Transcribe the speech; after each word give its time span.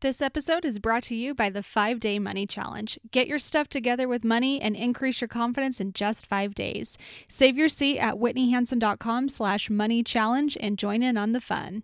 This 0.00 0.22
episode 0.22 0.64
is 0.64 0.78
brought 0.78 1.02
to 1.04 1.16
you 1.16 1.34
by 1.34 1.50
the 1.50 1.60
5 1.60 1.98
Day 1.98 2.20
Money 2.20 2.46
Challenge. 2.46 3.00
Get 3.10 3.26
your 3.26 3.40
stuff 3.40 3.68
together 3.68 4.06
with 4.06 4.22
money 4.22 4.60
and 4.60 4.76
increase 4.76 5.20
your 5.20 5.26
confidence 5.26 5.80
in 5.80 5.92
just 5.92 6.24
5 6.24 6.54
days. 6.54 6.96
Save 7.26 7.56
your 7.58 7.68
seat 7.68 7.98
at 7.98 8.14
whitneyhansen.com 8.14 9.28
slash 9.28 9.68
money 9.68 10.04
challenge 10.04 10.56
and 10.60 10.78
join 10.78 11.02
in 11.02 11.16
on 11.16 11.32
the 11.32 11.40
fun. 11.40 11.82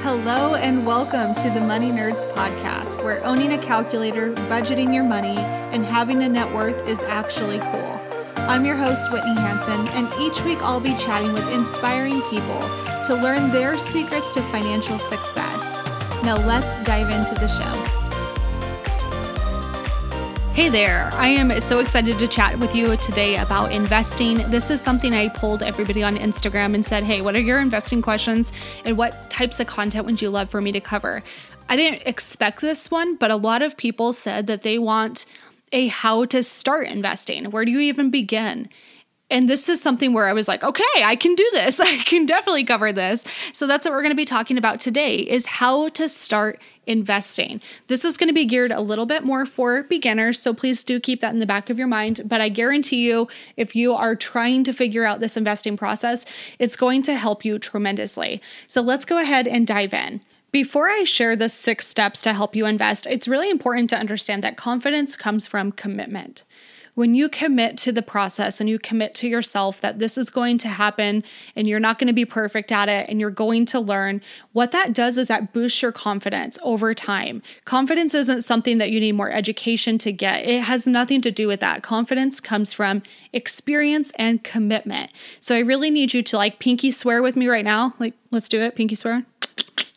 Hello 0.00 0.54
and 0.54 0.86
welcome 0.86 1.34
to 1.34 1.50
the 1.50 1.60
Money 1.60 1.90
Nerds 1.90 2.24
podcast, 2.32 3.04
where 3.04 3.22
owning 3.26 3.52
a 3.52 3.58
calculator, 3.58 4.32
budgeting 4.32 4.94
your 4.94 5.04
money, 5.04 5.36
and 5.36 5.84
having 5.84 6.22
a 6.22 6.28
net 6.30 6.50
worth 6.54 6.88
is 6.88 7.00
actually 7.00 7.58
cool. 7.58 8.00
I'm 8.48 8.64
your 8.64 8.76
host, 8.76 9.12
Whitney 9.12 9.34
Hansen, 9.34 9.86
and 9.88 10.08
each 10.18 10.42
week 10.46 10.62
I'll 10.62 10.80
be 10.80 10.96
chatting 10.96 11.34
with 11.34 11.46
inspiring 11.50 12.22
people 12.30 12.60
to 13.04 13.20
learn 13.22 13.50
their 13.50 13.78
secrets 13.78 14.30
to 14.30 14.40
financial 14.44 14.98
success. 14.98 15.71
Now 16.24 16.36
let's 16.46 16.84
dive 16.84 17.10
into 17.10 17.34
the 17.34 17.48
show. 17.48 18.02
Hey 20.52 20.68
there, 20.68 21.10
I 21.14 21.26
am 21.26 21.58
so 21.60 21.80
excited 21.80 22.16
to 22.20 22.28
chat 22.28 22.60
with 22.60 22.76
you 22.76 22.96
today 22.98 23.38
about 23.38 23.72
investing. 23.72 24.36
This 24.50 24.70
is 24.70 24.80
something 24.80 25.14
I 25.14 25.30
pulled 25.30 25.64
everybody 25.64 26.04
on 26.04 26.14
Instagram 26.16 26.76
and 26.76 26.86
said, 26.86 27.02
hey, 27.02 27.22
what 27.22 27.34
are 27.34 27.40
your 27.40 27.58
investing 27.58 28.02
questions 28.02 28.52
and 28.84 28.96
what 28.96 29.30
types 29.30 29.58
of 29.58 29.66
content 29.66 30.06
would 30.06 30.22
you 30.22 30.30
love 30.30 30.48
for 30.48 30.60
me 30.60 30.70
to 30.70 30.80
cover? 30.80 31.24
I 31.68 31.74
didn't 31.74 32.02
expect 32.06 32.60
this 32.60 32.88
one, 32.88 33.16
but 33.16 33.32
a 33.32 33.36
lot 33.36 33.62
of 33.62 33.76
people 33.76 34.12
said 34.12 34.46
that 34.46 34.62
they 34.62 34.78
want 34.78 35.26
a 35.72 35.88
how 35.88 36.24
to 36.26 36.44
start 36.44 36.86
investing. 36.86 37.46
Where 37.46 37.64
do 37.64 37.72
you 37.72 37.80
even 37.80 38.10
begin? 38.10 38.68
And 39.32 39.48
this 39.48 39.66
is 39.70 39.80
something 39.80 40.12
where 40.12 40.28
I 40.28 40.34
was 40.34 40.46
like, 40.46 40.62
okay, 40.62 40.84
I 41.02 41.16
can 41.16 41.34
do 41.34 41.48
this. 41.54 41.80
I 41.80 41.96
can 42.02 42.26
definitely 42.26 42.64
cover 42.64 42.92
this. 42.92 43.24
So 43.54 43.66
that's 43.66 43.86
what 43.86 43.92
we're 43.92 44.02
going 44.02 44.10
to 44.10 44.14
be 44.16 44.26
talking 44.26 44.58
about 44.58 44.78
today 44.78 45.16
is 45.16 45.46
how 45.46 45.88
to 45.88 46.06
start 46.06 46.60
investing. 46.86 47.62
This 47.86 48.04
is 48.04 48.18
going 48.18 48.28
to 48.28 48.34
be 48.34 48.44
geared 48.44 48.72
a 48.72 48.82
little 48.82 49.06
bit 49.06 49.24
more 49.24 49.46
for 49.46 49.84
beginners, 49.84 50.42
so 50.42 50.52
please 50.52 50.84
do 50.84 51.00
keep 51.00 51.20
that 51.20 51.32
in 51.32 51.38
the 51.38 51.46
back 51.46 51.70
of 51.70 51.78
your 51.78 51.86
mind, 51.86 52.22
but 52.24 52.40
I 52.40 52.48
guarantee 52.48 53.06
you 53.06 53.28
if 53.56 53.76
you 53.76 53.94
are 53.94 54.16
trying 54.16 54.64
to 54.64 54.72
figure 54.72 55.04
out 55.04 55.20
this 55.20 55.36
investing 55.36 55.76
process, 55.76 56.26
it's 56.58 56.74
going 56.74 57.02
to 57.02 57.16
help 57.16 57.44
you 57.44 57.60
tremendously. 57.60 58.42
So 58.66 58.82
let's 58.82 59.04
go 59.04 59.18
ahead 59.18 59.46
and 59.46 59.64
dive 59.64 59.94
in. 59.94 60.20
Before 60.50 60.90
I 60.90 61.04
share 61.04 61.36
the 61.36 61.48
six 61.48 61.86
steps 61.86 62.20
to 62.22 62.34
help 62.34 62.54
you 62.54 62.66
invest, 62.66 63.06
it's 63.06 63.28
really 63.28 63.48
important 63.48 63.88
to 63.90 63.96
understand 63.96 64.42
that 64.42 64.56
confidence 64.56 65.16
comes 65.16 65.46
from 65.46 65.72
commitment 65.72 66.42
when 66.94 67.14
you 67.14 67.28
commit 67.28 67.76
to 67.78 67.92
the 67.92 68.02
process 68.02 68.60
and 68.60 68.68
you 68.68 68.78
commit 68.78 69.14
to 69.14 69.28
yourself 69.28 69.80
that 69.80 69.98
this 69.98 70.18
is 70.18 70.28
going 70.28 70.58
to 70.58 70.68
happen 70.68 71.24
and 71.56 71.66
you're 71.66 71.80
not 71.80 71.98
going 71.98 72.08
to 72.08 72.12
be 72.12 72.24
perfect 72.24 72.70
at 72.70 72.88
it 72.88 73.08
and 73.08 73.18
you're 73.18 73.30
going 73.30 73.64
to 73.66 73.80
learn, 73.80 74.20
what 74.52 74.72
that 74.72 74.92
does 74.92 75.16
is 75.16 75.28
that 75.28 75.52
boosts 75.52 75.80
your 75.80 75.92
confidence 75.92 76.58
over 76.62 76.94
time. 76.94 77.42
Confidence 77.64 78.14
isn't 78.14 78.42
something 78.42 78.78
that 78.78 78.90
you 78.90 79.00
need 79.00 79.12
more 79.12 79.30
education 79.30 79.96
to 79.98 80.12
get, 80.12 80.44
it 80.44 80.62
has 80.62 80.86
nothing 80.86 81.22
to 81.22 81.30
do 81.30 81.48
with 81.48 81.60
that. 81.60 81.82
Confidence 81.82 82.40
comes 82.40 82.72
from 82.72 83.02
experience 83.32 84.12
and 84.16 84.44
commitment. 84.44 85.10
So 85.40 85.56
I 85.56 85.60
really 85.60 85.90
need 85.90 86.12
you 86.12 86.22
to 86.24 86.36
like 86.36 86.58
pinky 86.58 86.90
swear 86.92 87.22
with 87.22 87.36
me 87.36 87.48
right 87.48 87.64
now. 87.64 87.94
Like, 87.98 88.14
let's 88.30 88.48
do 88.48 88.60
it. 88.60 88.74
Pinky 88.74 88.94
swear. 88.94 89.24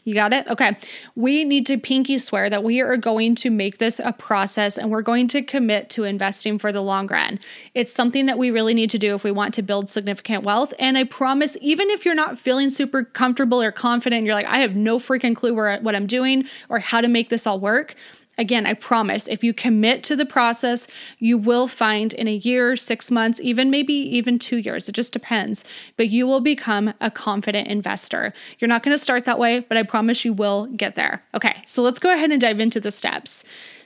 You 0.05 0.13
got 0.13 0.33
it? 0.33 0.47
Okay. 0.47 0.77
We 1.15 1.43
need 1.43 1.65
to 1.65 1.79
pinky 1.79 2.19
swear 2.19 2.47
that 2.51 2.63
we 2.63 2.79
are 2.79 2.95
going 2.95 3.33
to 3.35 3.49
make 3.49 3.79
this 3.79 3.99
a 3.99 4.13
process 4.13 4.77
and 4.77 4.91
we're 4.91 5.01
going 5.01 5.27
to 5.29 5.41
commit 5.41 5.89
to 5.89 6.03
investing 6.03 6.59
for 6.59 6.71
the 6.71 6.81
long 6.81 7.07
run. 7.07 7.39
It's 7.73 7.91
something 7.91 8.27
that 8.27 8.37
we 8.37 8.51
really 8.51 8.75
need 8.75 8.91
to 8.91 8.99
do 8.99 9.15
if 9.15 9.23
we 9.23 9.31
want 9.31 9.55
to 9.55 9.63
build 9.63 9.89
significant 9.89 10.43
wealth. 10.43 10.75
And 10.77 10.95
I 10.95 11.05
promise, 11.05 11.57
even 11.59 11.89
if 11.89 12.05
you're 12.05 12.13
not 12.13 12.37
feeling 12.37 12.69
super 12.69 13.03
comfortable 13.03 13.59
or 13.59 13.71
confident, 13.71 14.25
you're 14.25 14.35
like, 14.35 14.45
I 14.45 14.59
have 14.59 14.75
no 14.75 14.99
freaking 14.99 15.35
clue 15.35 15.55
where, 15.55 15.79
what 15.79 15.95
I'm 15.95 16.05
doing 16.05 16.45
or 16.69 16.77
how 16.77 17.01
to 17.01 17.07
make 17.07 17.29
this 17.29 17.47
all 17.47 17.59
work, 17.59 17.95
Again, 18.37 18.65
I 18.65 18.73
promise 18.73 19.27
if 19.27 19.43
you 19.43 19.53
commit 19.53 20.03
to 20.03 20.15
the 20.15 20.25
process, 20.25 20.87
you 21.19 21.37
will 21.37 21.67
find 21.67 22.13
in 22.13 22.27
a 22.27 22.35
year, 22.35 22.75
six 22.75 23.09
months, 23.09 23.39
even 23.41 23.69
maybe 23.69 23.93
even 23.93 24.39
two 24.39 24.57
years, 24.57 24.89
it 24.89 24.93
just 24.93 25.13
depends, 25.13 25.63
but 25.97 26.09
you 26.09 26.27
will 26.27 26.41
become 26.41 26.93
a 26.99 27.09
confident 27.09 27.67
investor. 27.67 28.33
You're 28.59 28.67
not 28.67 28.83
going 28.83 28.93
to 28.93 29.01
start 29.01 29.25
that 29.25 29.39
way, 29.39 29.59
but 29.59 29.77
I 29.77 29.83
promise 29.83 30.25
you 30.25 30.33
will 30.33 30.67
get 30.67 30.95
there. 30.95 31.23
Okay, 31.33 31.63
so 31.65 31.81
let's 31.81 31.99
go 31.99 32.13
ahead 32.13 32.31
and 32.31 32.41
dive 32.41 32.59
into 32.59 32.79
the 32.79 32.91
steps. 32.91 33.43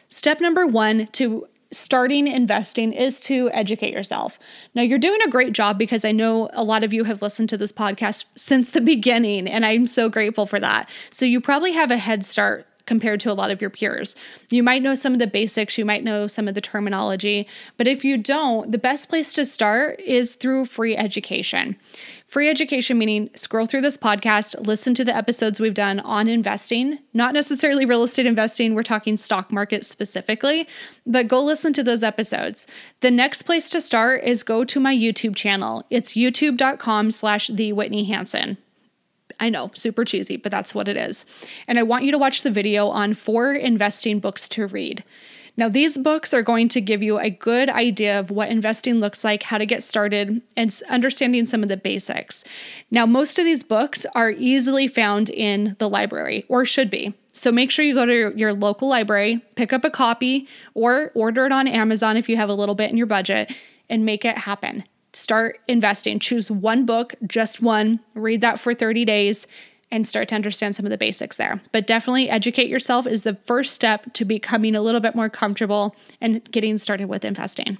Step 0.07 0.41
number 0.41 0.66
one 0.66 1.07
to 1.13 1.47
starting 1.72 2.28
investing 2.28 2.91
is 2.94 3.19
to 3.19 3.50
educate 3.51 3.94
yourself. 3.94 4.40
Now, 4.74 4.81
you're 4.81 4.97
doing 4.97 5.22
a 5.22 5.29
great 5.29 5.53
job 5.53 5.78
because 5.78 6.03
I 6.03 6.12
know 6.12 6.50
a 6.53 6.63
lot 6.63 6.84
of 6.84 6.94
you 6.94 7.03
have 7.03 7.22
listened 7.22 7.50
to 7.50 7.57
this 7.57 7.72
podcast 7.72 8.25
since 8.35 8.72
the 8.72 8.81
beginning, 8.81 9.47
and 9.47 9.66
I'm 9.66 9.85
so 9.85 10.09
grateful 10.09 10.47
for 10.47 10.59
that. 10.59 10.90
So, 11.12 11.25
you 11.25 11.40
probably 11.40 11.74
have 11.74 11.91
a 11.91 11.97
head 11.97 12.25
start 12.25 12.66
compared 12.89 13.19
to 13.19 13.31
a 13.31 13.38
lot 13.38 13.51
of 13.51 13.61
your 13.61 13.69
peers. 13.69 14.16
You 14.50 14.63
might 14.63 14.81
know 14.81 14.95
some 14.95 15.13
of 15.13 15.19
the 15.19 15.27
basics, 15.27 15.77
you 15.77 15.85
might 15.85 16.03
know 16.03 16.25
some 16.25 16.47
of 16.47 16.55
the 16.55 16.59
terminology, 16.59 17.47
but 17.77 17.88
if 17.88 18.03
you 18.03 18.17
don't, 18.17 18.72
the 18.72 18.79
best 18.79 19.09
place 19.09 19.31
to 19.33 19.45
start 19.45 20.00
is 20.00 20.33
through 20.33 20.66
free 20.66 20.97
education. 20.97 21.75
Free 22.25 22.50
education 22.50 22.97
meaning 22.97 23.29
scroll 23.35 23.67
through 23.67 23.81
this 23.81 23.95
podcast, 23.95 24.66
listen 24.66 24.95
to 24.95 25.05
the 25.05 25.16
episodes 25.16 25.59
we've 25.59 25.75
done 25.75 26.00
on 26.00 26.27
investing, 26.27 26.97
not 27.13 27.35
necessarily 27.35 27.85
real 27.85 28.01
estate 28.01 28.25
investing, 28.25 28.73
we're 28.73 28.81
talking 28.81 29.16
stock 29.16 29.51
market 29.51 29.85
specifically, 29.85 30.67
but 31.06 31.27
go 31.27 31.44
listen 31.44 31.73
to 31.73 31.83
those 31.83 32.01
episodes. 32.01 32.66
The 33.01 33.11
next 33.11 33.44
place 33.44 33.69
to 33.69 33.79
start 33.79 34.23
is 34.23 34.41
go 34.41 34.63
to 34.63 34.79
my 34.79 34.95
YouTube 34.95 35.35
channel. 35.35 35.85
It's 35.91 36.13
youtube.com 36.13 37.11
slash 37.11 37.50
the 37.50 37.71
Whitney 37.71 38.06
Hansen. 38.06 38.57
I 39.39 39.50
know, 39.50 39.72
super 39.73 40.03
cheesy, 40.05 40.38
but 40.38 40.51
that's 40.51 40.75
what 40.75 40.88
it 40.88 40.97
is. 40.97 41.25
And 41.67 41.79
I 41.79 41.83
want 41.83 42.03
you 42.03 42.11
to 42.11 42.17
watch 42.17 42.44
the 42.44 42.51
video 42.51 42.88
on 42.89 43.13
four 43.13 43.53
investing 43.53 44.19
books 44.19 44.50
to 44.50 44.67
read. 44.67 45.03
Now, 45.57 45.67
these 45.67 45.97
books 45.97 46.33
are 46.33 46.41
going 46.41 46.69
to 46.69 46.79
give 46.79 47.03
you 47.03 47.19
a 47.19 47.29
good 47.29 47.69
idea 47.69 48.17
of 48.17 48.31
what 48.31 48.50
investing 48.50 49.01
looks 49.01 49.25
like, 49.25 49.44
how 49.44 49.57
to 49.57 49.66
get 49.66 49.83
started, 49.83 50.41
and 50.55 50.81
understanding 50.88 51.45
some 51.45 51.63
of 51.63 51.69
the 51.69 51.75
basics. 51.75 52.45
Now, 52.91 53.05
most 53.05 53.38
of 53.39 53.44
these 53.45 53.61
books 53.63 54.05
are 54.16 54.31
easily 54.31 54.88
found 54.88 55.29
in 55.29 55.75
the 55.79 55.89
library, 55.89 56.45
or 56.47 56.66
should 56.66 56.89
be. 56.89 57.13
So 57.33 57.51
make 57.51 57.71
sure 57.71 57.83
you 57.83 57.94
go 57.94 58.06
to 58.06 58.33
your 58.38 58.53
local 58.53 58.88
library, 58.88 59.41
pick 59.56 59.73
up 59.73 59.83
a 59.83 59.89
copy, 59.89 60.47
or 60.75 61.11
order 61.13 61.45
it 61.45 61.51
on 61.51 61.67
Amazon 61.67 62.16
if 62.16 62.29
you 62.29 62.38
have 62.38 62.50
a 62.50 62.53
little 62.53 62.75
bit 62.75 62.89
in 62.89 62.95
your 62.95 63.07
budget, 63.07 63.53
and 63.89 64.06
make 64.06 64.23
it 64.23 64.38
happen 64.38 64.85
start 65.14 65.59
investing. 65.68 66.20
Choose 66.20 66.52
one 66.52 66.86
book, 66.86 67.16
just 67.25 67.62
one, 67.62 68.00
read 68.14 68.42
that 68.42 68.59
for 68.59 68.74
30 68.74 69.06
days, 69.06 69.47
and 69.92 70.08
start 70.08 70.28
to 70.30 70.36
understand 70.36 70.75
some 70.75 70.86
of 70.86 70.92
the 70.92 70.97
basics 70.97 71.38
there. 71.38 71.62
But 71.72 71.88
definitely 71.88 72.30
educate 72.30 72.68
yourself 72.68 73.08
is 73.08 73.24
the 73.24 73.36
first 73.46 73.74
step 73.74 74.14
to 74.14 74.25
becoming 74.25 74.75
a 74.75 74.81
little 74.81 75.02
bit 75.02 75.16
more 75.16 75.30
comfortable 75.30 75.96
and 76.22 76.44
getting 76.52 76.78
started 76.78 77.06
with 77.06 77.25
investing. 77.25 77.78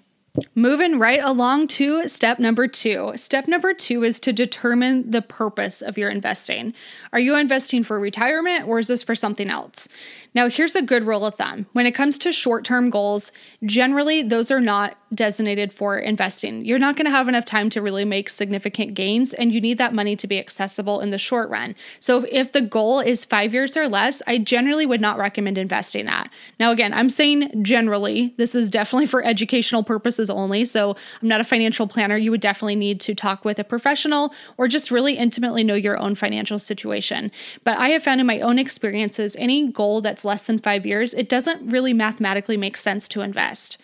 Moving 0.56 1.00
right 1.00 1.22
along 1.24 1.68
to 1.68 2.08
step 2.08 2.40
number 2.40 2.68
two. 2.68 3.14
Step 3.16 3.48
number 3.48 3.74
two 3.74 4.04
is 4.04 4.20
to 4.22 4.32
determine 4.32 5.10
the 5.10 5.22
purpose 5.22 5.82
of 5.82 5.98
your 5.98 6.10
investing. 6.10 6.74
Are 7.12 7.20
you 7.20 7.36
investing 7.36 7.84
for 7.84 8.00
retirement 8.00 8.68
or 8.68 8.80
is 8.80 8.88
this 8.88 9.04
for 9.04 9.16
something 9.16 9.50
else? 9.50 9.88
Now, 10.36 10.48
here's 10.48 10.76
a 10.76 10.82
good 10.82 11.06
rule 11.06 11.26
of 11.26 11.36
thumb 11.36 11.66
when 11.74 11.86
it 11.86 11.96
comes 11.96 12.18
to 12.20 12.32
short 12.32 12.64
term 12.64 12.90
goals, 12.90 13.32
generally, 13.64 14.22
those 14.22 14.52
are 14.52 14.62
not 14.62 14.98
designated 15.14 15.74
for 15.74 15.98
investing. 15.98 16.64
You're 16.64 16.80
not 16.80 16.96
going 16.96 17.06
to 17.06 17.12
have 17.12 17.28
enough 17.28 17.46
time 17.46 17.70
to 17.72 17.82
really 17.82 18.06
make 18.06 18.30
significant 18.30 18.94
gains, 18.94 19.34
and 19.34 19.52
you 19.52 19.60
need 19.60 19.78
that 19.78 19.94
money 19.94 20.16
to 20.16 20.28
be 20.28 20.40
accessible 20.40 21.00
in 21.00 21.10
the 21.10 21.18
short 21.18 21.50
run. 21.50 21.76
So, 22.00 22.26
if 22.32 22.52
the 22.52 22.62
goal 22.62 23.00
is 23.00 23.26
five 23.26 23.54
years 23.54 23.76
or 23.76 23.88
less, 23.88 24.22
I 24.28 24.38
generally 24.38 24.86
would 24.86 25.02
not 25.02 25.18
recommend 25.18 25.58
investing 25.58 26.06
that. 26.06 26.30
Now, 26.60 26.72
again, 26.72 26.94
I'm 26.94 27.10
saying 27.10 27.64
generally, 27.64 28.34
this 28.38 28.56
is 28.56 28.70
definitely 28.70 29.08
for 29.08 29.24
educational 29.24 29.84
purposes 29.84 30.30
only. 30.30 30.66
So, 30.66 30.96
I'm 31.22 31.28
not 31.28 31.42
a 31.42 31.46
financial 31.46 31.88
planner. 31.88 32.18
You 32.18 32.32
would 32.32 32.42
definitely 32.42 32.76
need 32.76 33.02
to 33.02 33.16
talk 33.16 33.44
with 33.44 33.60
a 33.60 33.64
professional 33.64 34.34
or 34.58 34.68
just 34.68 34.92
really 34.92 35.18
intimately 35.18 35.64
know 35.64 35.76
your 35.76 35.98
own 35.98 36.16
financial 36.16 36.60
situation. 36.60 37.32
But 37.64 37.78
I 37.78 37.90
have 37.90 38.04
found 38.04 38.22
in 38.22 38.28
my 38.28 38.40
own 38.40 38.60
experiences, 38.60 39.36
any 39.40 39.68
goal 39.68 40.02
that's 40.02 40.26
less 40.26 40.44
than 40.44 40.60
five 40.60 40.86
years, 40.86 41.14
it 41.14 41.30
doesn't 41.30 41.70
really 41.70 41.94
mathematically 41.94 42.58
make 42.58 42.78
sense 42.78 43.08
to 43.10 43.22
invest. 43.22 43.78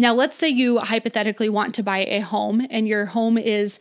Now, 0.00 0.14
let's 0.14 0.38
say 0.38 0.48
you 0.48 0.78
hypothetically 0.78 1.50
want 1.50 1.74
to 1.74 1.82
buy 1.82 2.06
a 2.06 2.20
home 2.20 2.66
and 2.70 2.88
your 2.88 3.04
home 3.04 3.36
is 3.36 3.78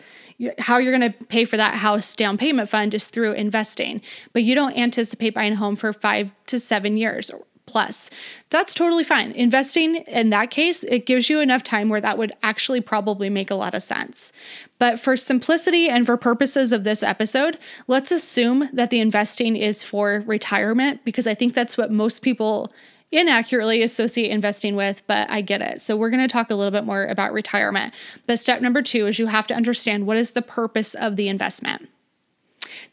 how 0.58 0.78
you're 0.78 0.98
going 0.98 1.14
to 1.14 1.26
pay 1.28 1.46
for 1.46 1.56
that 1.56 1.76
house 1.76 2.14
down 2.14 2.38
payment 2.38 2.68
fund 2.68 2.94
is 2.94 3.08
through 3.08 3.32
investing, 3.32 4.02
but 4.34 4.44
you 4.44 4.54
don't 4.54 4.78
anticipate 4.78 5.34
buying 5.34 5.54
a 5.54 5.56
home 5.56 5.78
for 5.78 5.94
five 5.94 6.30
to 6.48 6.60
seven 6.60 6.98
years 6.98 7.32
plus. 7.66 8.10
That's 8.50 8.74
totally 8.74 9.06
fine. 9.06 9.32
Investing 9.32 9.96
in 9.96 10.30
that 10.32 10.52
case, 10.52 10.84
it 10.84 11.06
gives 11.06 11.30
you 11.30 11.40
enough 11.40 11.64
time 11.64 11.88
where 11.88 12.02
that 12.02 12.18
would 12.18 12.34
actually 12.44 12.82
probably 12.82 13.30
make 13.30 13.50
a 13.50 13.56
lot 13.56 13.74
of 13.74 13.82
sense. 13.82 14.34
But 14.78 15.00
for 15.00 15.16
simplicity 15.16 15.88
and 15.88 16.06
for 16.06 16.18
purposes 16.18 16.74
of 16.74 16.84
this 16.84 17.02
episode, 17.02 17.58
let's 17.88 18.12
assume 18.12 18.68
that 18.74 18.90
the 18.90 19.00
investing 19.00 19.56
is 19.56 19.84
for 19.84 20.26
retirement 20.28 21.06
because 21.06 21.28
I 21.28 21.34
think 21.34 21.54
that's 21.54 21.78
what 21.78 21.92
most 21.92 22.24
people 22.24 22.74
inaccurately 23.12 23.82
associate 23.82 24.32
investing 24.32 24.76
with, 24.76 25.02
but 25.08 25.30
I 25.30 25.42
get 25.42 25.62
it. 25.62 25.82
So 25.82 25.96
we're 25.96 26.10
going 26.10 26.28
to 26.28 26.32
talk 26.32 26.52
a 26.52 26.56
little 26.56 26.72
bit 26.72 26.86
more 26.86 27.06
about 27.06 27.34
retirement. 27.34 27.94
But 28.28 28.40
step 28.40 28.62
number 28.62 28.82
2 28.82 29.08
is 29.08 29.20
you 29.20 29.28
have 29.28 29.48
to 29.48 29.56
understand 29.56 30.06
what 30.06 30.18
is 30.18 30.32
the 30.32 30.42
purpose 30.42 30.94
of 30.94 31.16
the 31.16 31.28
investment. 31.28 31.90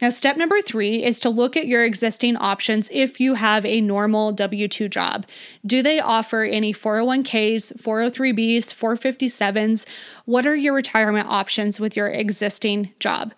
Now, 0.00 0.10
step 0.10 0.36
number 0.36 0.60
three 0.60 1.02
is 1.02 1.18
to 1.20 1.30
look 1.30 1.56
at 1.56 1.66
your 1.66 1.84
existing 1.84 2.36
options 2.36 2.88
if 2.92 3.18
you 3.18 3.34
have 3.34 3.64
a 3.64 3.80
normal 3.80 4.32
W 4.32 4.68
2 4.68 4.88
job. 4.88 5.26
Do 5.64 5.82
they 5.82 6.00
offer 6.00 6.42
any 6.42 6.72
401ks, 6.72 7.80
403bs, 7.80 8.74
457s? 8.74 9.86
What 10.24 10.46
are 10.46 10.56
your 10.56 10.74
retirement 10.74 11.28
options 11.28 11.80
with 11.80 11.96
your 11.96 12.08
existing 12.08 12.92
job? 13.00 13.32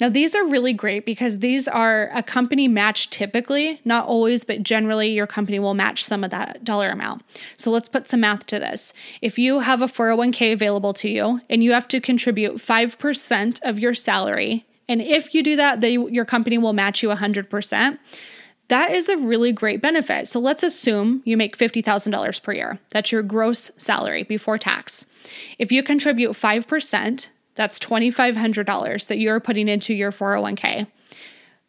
Now, 0.00 0.08
these 0.08 0.34
are 0.34 0.44
really 0.44 0.72
great 0.72 1.06
because 1.06 1.38
these 1.38 1.68
are 1.68 2.10
a 2.12 2.22
company 2.22 2.66
match 2.66 3.10
typically, 3.10 3.80
not 3.84 4.06
always, 4.06 4.44
but 4.44 4.62
generally 4.62 5.08
your 5.08 5.26
company 5.26 5.58
will 5.58 5.74
match 5.74 6.04
some 6.04 6.24
of 6.24 6.30
that 6.30 6.64
dollar 6.64 6.90
amount. 6.90 7.22
So 7.56 7.70
let's 7.70 7.88
put 7.88 8.08
some 8.08 8.20
math 8.20 8.46
to 8.48 8.58
this. 8.58 8.92
If 9.22 9.38
you 9.38 9.60
have 9.60 9.82
a 9.82 9.86
401k 9.86 10.52
available 10.52 10.94
to 10.94 11.08
you 11.08 11.40
and 11.48 11.62
you 11.62 11.72
have 11.72 11.86
to 11.88 12.00
contribute 12.00 12.56
5% 12.56 13.62
of 13.62 13.78
your 13.78 13.94
salary 13.94 14.66
and 14.88 15.00
if 15.00 15.34
you 15.34 15.42
do 15.42 15.56
that, 15.56 15.80
they, 15.80 15.92
your 15.92 16.24
company 16.24 16.58
will 16.58 16.72
match 16.72 17.02
you 17.02 17.08
100%. 17.08 17.98
That 18.68 18.90
is 18.92 19.08
a 19.08 19.16
really 19.16 19.52
great 19.52 19.82
benefit. 19.82 20.26
So 20.26 20.40
let's 20.40 20.62
assume 20.62 21.22
you 21.24 21.36
make 21.36 21.58
$50,000 21.58 22.42
per 22.42 22.52
year. 22.52 22.78
That's 22.90 23.12
your 23.12 23.22
gross 23.22 23.70
salary 23.76 24.22
before 24.22 24.58
tax. 24.58 25.06
If 25.58 25.70
you 25.70 25.82
contribute 25.82 26.32
5%, 26.32 27.28
that's 27.54 27.78
$2,500 27.78 29.06
that 29.06 29.18
you're 29.18 29.40
putting 29.40 29.68
into 29.68 29.94
your 29.94 30.12
401k. 30.12 30.86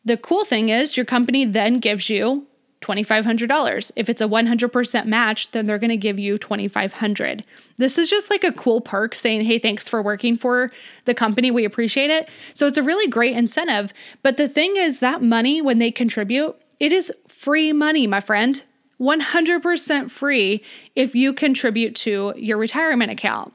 The 0.04 0.18
cool 0.18 0.46
thing 0.46 0.70
is, 0.70 0.96
your 0.96 1.06
company 1.06 1.46
then 1.46 1.80
gives 1.80 2.10
you 2.10 2.48
$2500. 2.82 3.92
If 3.96 4.10
it's 4.10 4.22
a 4.22 4.28
100% 4.28 5.06
match, 5.06 5.52
then 5.52 5.66
they're 5.66 5.80
going 5.80 5.90
to 5.90 5.98
give 5.98 6.20
you 6.20 6.38
2500 6.38 7.44
This 7.78 7.98
is 7.98 8.10
just 8.10 8.30
like 8.30 8.44
a 8.44 8.52
cool 8.52 8.82
perk 8.82 9.16
saying, 9.16 9.46
"Hey, 9.46 9.58
thanks 9.58 9.90
for 9.90 10.02
working 10.02 10.38
for 10.38 10.72
the 11.06 11.14
company. 11.14 11.50
We 11.50 11.66
appreciate 11.66 12.12
it." 12.12 12.30
So 12.54 12.68
it's 12.68 12.78
a 12.78 12.84
really 12.84 13.08
great 13.08 13.36
incentive, 13.36 13.92
but 14.22 14.38
the 14.38 14.48
thing 14.48 14.78
is 14.78 15.00
that 15.00 15.24
money 15.24 15.62
when 15.62 15.80
they 15.80 15.92
contribute, 15.92 16.56
it 16.80 16.94
is 16.94 17.12
free 17.28 17.74
money, 17.74 18.06
my 18.06 18.22
friend. 18.22 18.64
100% 19.00 20.10
free 20.10 20.64
if 20.96 21.16
you 21.16 21.34
contribute 21.34 21.96
to 21.96 22.34
your 22.38 22.58
retirement 22.58 23.12
account. 23.12 23.54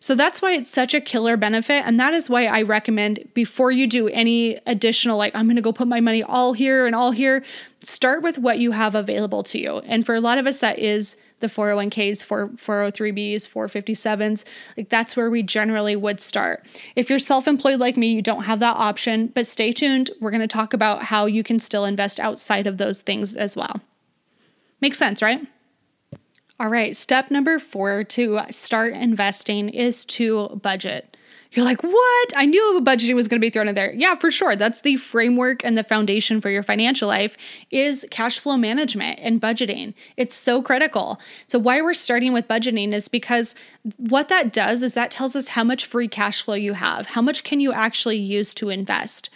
So 0.00 0.14
that's 0.14 0.40
why 0.40 0.52
it's 0.52 0.70
such 0.70 0.94
a 0.94 1.00
killer 1.00 1.36
benefit. 1.36 1.84
And 1.86 2.00
that 2.00 2.14
is 2.14 2.30
why 2.30 2.46
I 2.46 2.62
recommend 2.62 3.28
before 3.34 3.70
you 3.70 3.86
do 3.86 4.08
any 4.08 4.58
additional, 4.66 5.18
like, 5.18 5.34
I'm 5.36 5.46
going 5.46 5.56
to 5.56 5.62
go 5.62 5.72
put 5.72 5.86
my 5.86 6.00
money 6.00 6.22
all 6.22 6.54
here 6.54 6.86
and 6.86 6.96
all 6.96 7.12
here, 7.12 7.44
start 7.84 8.22
with 8.22 8.38
what 8.38 8.58
you 8.58 8.72
have 8.72 8.94
available 8.94 9.42
to 9.44 9.60
you. 9.60 9.78
And 9.78 10.04
for 10.04 10.14
a 10.14 10.20
lot 10.20 10.38
of 10.38 10.46
us, 10.46 10.60
that 10.60 10.78
is 10.78 11.16
the 11.40 11.46
401ks, 11.46 12.24
403bs, 12.56 13.48
457s. 13.48 14.44
Like 14.76 14.88
that's 14.88 15.16
where 15.16 15.30
we 15.30 15.42
generally 15.42 15.96
would 15.96 16.20
start. 16.20 16.66
If 16.96 17.10
you're 17.10 17.18
self 17.18 17.46
employed 17.46 17.80
like 17.80 17.96
me, 17.96 18.12
you 18.12 18.22
don't 18.22 18.44
have 18.44 18.60
that 18.60 18.76
option, 18.76 19.28
but 19.28 19.46
stay 19.46 19.72
tuned. 19.72 20.10
We're 20.20 20.30
going 20.30 20.40
to 20.40 20.46
talk 20.46 20.72
about 20.72 21.04
how 21.04 21.26
you 21.26 21.42
can 21.42 21.60
still 21.60 21.84
invest 21.84 22.20
outside 22.20 22.66
of 22.66 22.78
those 22.78 23.00
things 23.00 23.36
as 23.36 23.56
well. 23.56 23.80
Makes 24.80 24.98
sense, 24.98 25.22
right? 25.22 25.46
All 26.58 26.68
right, 26.68 26.96
step 26.96 27.30
number 27.30 27.58
four 27.58 28.04
to 28.04 28.40
start 28.50 28.92
investing 28.92 29.68
is 29.70 30.04
to 30.06 30.60
budget. 30.62 31.16
You're 31.52 31.64
like, 31.64 31.82
what? 31.82 32.32
I 32.36 32.46
knew 32.46 32.80
budgeting 32.84 33.14
was 33.14 33.26
going 33.26 33.40
to 33.40 33.44
be 33.44 33.50
thrown 33.50 33.66
in 33.66 33.74
there. 33.74 33.92
Yeah, 33.92 34.14
for 34.14 34.30
sure. 34.30 34.54
That's 34.54 34.82
the 34.82 34.96
framework 34.96 35.64
and 35.64 35.76
the 35.76 35.82
foundation 35.82 36.40
for 36.40 36.48
your 36.48 36.62
financial 36.62 37.08
life 37.08 37.36
is 37.72 38.06
cash 38.10 38.38
flow 38.38 38.56
management 38.56 39.18
and 39.20 39.40
budgeting. 39.40 39.94
It's 40.16 40.34
so 40.34 40.62
critical. 40.62 41.18
So 41.48 41.58
why 41.58 41.80
we're 41.80 41.94
starting 41.94 42.32
with 42.32 42.46
budgeting 42.46 42.92
is 42.92 43.08
because 43.08 43.56
what 43.96 44.28
that 44.28 44.52
does 44.52 44.84
is 44.84 44.94
that 44.94 45.10
tells 45.10 45.34
us 45.34 45.48
how 45.48 45.64
much 45.64 45.86
free 45.86 46.06
cash 46.06 46.42
flow 46.42 46.54
you 46.54 46.74
have. 46.74 47.06
How 47.06 47.22
much 47.22 47.42
can 47.42 47.58
you 47.58 47.72
actually 47.72 48.18
use 48.18 48.54
to 48.54 48.68
invest? 48.68 49.28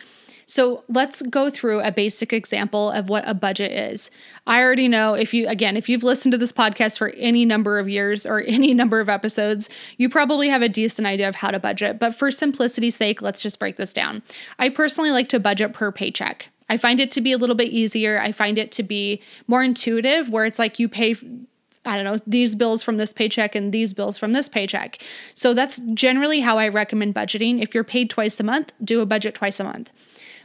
So 0.46 0.85
let's 0.88 1.23
go 1.23 1.50
through 1.50 1.81
a 1.81 1.93
basic 1.93 2.32
example 2.32 2.91
of 2.91 3.08
what 3.08 3.29
a 3.29 3.35
budget 3.35 3.73
is. 3.73 4.11
I 4.46 4.61
already 4.62 4.88
know 4.88 5.14
if 5.14 5.32
you, 5.32 5.49
again, 5.49 5.76
if 5.76 5.88
you've 5.88 6.02
listened 6.02 6.32
to 6.32 6.38
this 6.38 6.52
podcast 6.52 6.99
for 6.99 7.11
any 7.11 7.44
number 7.44 7.79
of 7.79 7.88
years 7.88 8.26
or 8.26 8.41
any 8.46 8.75
number 8.75 9.00
of 9.00 9.08
episodes, 9.08 9.70
you 9.96 10.08
probably 10.08 10.49
have 10.49 10.62
a 10.62 10.69
decent 10.69 11.06
idea 11.06 11.29
of 11.29 11.37
how 11.37 11.50
to 11.50 11.58
budget. 11.58 11.99
But 11.99 12.14
for 12.14 12.31
simplicity's 12.31 12.96
sake, 12.96 13.23
let's 13.23 13.43
just 13.43 13.58
break 13.58 13.76
this 13.76 13.93
down. 13.93 14.23
I 14.58 14.69
personally 14.69 15.11
like 15.11 15.29
to 15.31 15.41
budget 15.41 15.73
per 15.73 15.91
paycheck. 15.93 16.49
I 16.69 16.76
find 16.76 16.99
it 16.99 17.11
to 17.12 17.20
be 17.20 17.32
a 17.32 17.38
little 17.38 17.56
bit 17.56 17.70
easier. 17.73 18.19
I 18.19 18.32
find 18.32 18.56
it 18.56 18.73
to 18.73 18.82
be 18.82 19.20
more 19.46 19.62
intuitive, 19.62 20.31
where 20.31 20.46
it's 20.46 20.58
like 20.58 20.79
you 20.79 20.88
pay 20.88 21.14
I 21.87 21.96
don't 21.96 22.05
know, 22.05 22.17
these 22.26 22.55
bills 22.55 22.82
from 22.82 22.96
this 22.96 23.12
paycheck 23.12 23.55
and 23.55 23.70
these 23.70 23.93
bills 23.93 24.17
from 24.17 24.32
this 24.32 24.49
paycheck. 24.49 25.02
So 25.35 25.52
that's 25.52 25.81
generally 25.93 26.41
how 26.41 26.56
I 26.56 26.69
recommend 26.69 27.14
budgeting. 27.14 27.62
If 27.62 27.75
you're 27.75 27.85
paid 27.85 28.08
twice 28.08 28.41
a 28.41 28.43
month, 28.43 28.73
do 28.82 29.02
a 29.02 29.06
budget 29.06 29.35
twice 29.35 29.61
a 29.61 29.64
month. 29.64 29.91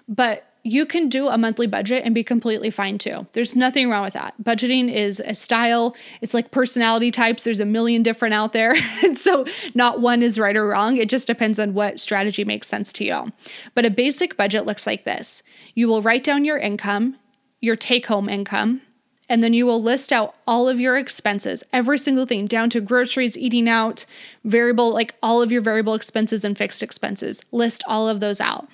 But 0.10 0.46
you 0.64 0.86
can 0.86 1.08
do 1.08 1.30
a 1.30 1.38
monthly 1.38 1.68
budget 1.68 2.04
and 2.04 2.14
be 2.14 2.24
completely 2.24 2.70
fine 2.70 2.98
too. 2.98 3.26
There's 3.32 3.56
nothing 3.56 3.90
wrong 3.90 4.04
with 4.04 4.14
that. 4.14 4.34
Budgeting 4.44 4.94
is 4.94 5.22
a 5.22 5.34
style, 5.34 5.96
it's 6.22 6.34
like 6.34 6.52
personality 6.52 7.12
types. 7.12 7.46
There's 7.46 7.62
a 7.62 7.66
million 7.66 8.04
different 8.04 8.34
out 8.34 8.52
there. 8.52 8.76
and 9.04 9.18
so, 9.18 9.46
not 9.74 10.02
one 10.02 10.22
is 10.22 10.38
right 10.38 10.56
or 10.56 10.68
wrong. 10.68 10.98
It 10.98 11.10
just 11.10 11.28
depends 11.28 11.60
on 11.60 11.74
what 11.74 12.00
strategy 12.00 12.44
makes 12.44 12.68
sense 12.68 12.92
to 12.94 13.06
you. 13.06 13.32
But 13.74 13.86
a 13.86 13.90
basic 13.90 14.36
budget 14.36 14.66
looks 14.66 14.86
like 14.86 15.06
this 15.06 15.44
you 15.76 15.88
will 15.88 16.02
write 16.02 16.24
down 16.24 16.44
your 16.44 16.58
income, 16.58 17.16
your 17.62 17.78
take 17.78 18.08
home 18.08 18.28
income, 18.28 18.82
and 19.30 19.42
then 19.42 19.54
you 19.54 19.66
will 19.66 19.82
list 19.82 20.12
out 20.12 20.36
all 20.46 20.68
of 20.68 20.80
your 20.80 20.98
expenses, 20.98 21.64
every 21.72 22.00
single 22.00 22.26
thing, 22.26 22.48
down 22.48 22.70
to 22.72 22.82
groceries, 22.82 23.38
eating 23.38 23.70
out, 23.70 24.06
variable, 24.44 24.92
like 24.94 25.16
all 25.24 25.42
of 25.42 25.52
your 25.52 25.62
variable 25.62 25.94
expenses 25.94 26.44
and 26.44 26.58
fixed 26.58 26.84
expenses. 26.84 27.42
List 27.52 27.84
all 27.88 28.10
of 28.10 28.20
those 28.20 28.42
out. 28.42 28.68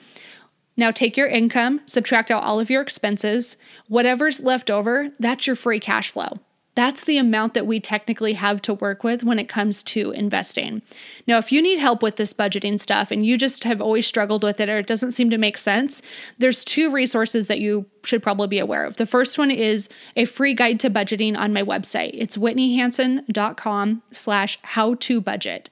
Now 0.77 0.91
take 0.91 1.15
your 1.17 1.27
income, 1.27 1.81
subtract 1.85 2.31
out 2.31 2.43
all 2.43 2.59
of 2.59 2.69
your 2.69 2.81
expenses. 2.81 3.57
Whatever's 3.87 4.41
left 4.41 4.69
over, 4.69 5.11
that's 5.19 5.47
your 5.47 5.55
free 5.55 5.79
cash 5.79 6.11
flow. 6.11 6.39
That's 6.75 7.05
the 7.05 7.17
amount 7.17 7.53
that 7.53 7.65
we 7.65 7.79
technically 7.79 8.33
have 8.33 8.61
to 8.63 8.73
work 8.73 9.01
with 9.01 9.23
when 9.23 9.39
it 9.39 9.47
comes 9.47 9.81
to 9.83 10.11
investing. 10.11 10.81
Now, 11.25 11.37
if 11.37 11.49
you 11.49 11.61
need 11.61 11.79
help 11.79 12.03
with 12.03 12.17
this 12.17 12.33
budgeting 12.33 12.77
stuff 12.77 13.11
and 13.11 13.25
you 13.25 13.37
just 13.37 13.63
have 13.63 13.81
always 13.81 14.05
struggled 14.05 14.43
with 14.43 14.59
it 14.59 14.67
or 14.67 14.79
it 14.79 14.87
doesn't 14.87 15.13
seem 15.13 15.29
to 15.29 15.37
make 15.37 15.57
sense, 15.57 16.01
there's 16.37 16.65
two 16.65 16.91
resources 16.91 17.47
that 17.47 17.61
you 17.61 17.85
should 18.03 18.21
probably 18.21 18.49
be 18.49 18.59
aware 18.59 18.85
of. 18.85 18.97
The 18.97 19.05
first 19.05 19.37
one 19.37 19.51
is 19.51 19.87
a 20.17 20.25
free 20.25 20.53
guide 20.53 20.81
to 20.81 20.89
budgeting 20.89 21.37
on 21.37 21.53
my 21.53 21.63
website. 21.63 22.11
It's 22.13 22.35
whitneyhansen.com 22.35 24.03
slash 24.11 24.59
how 24.63 24.95
to 24.95 25.21
budget. 25.21 25.69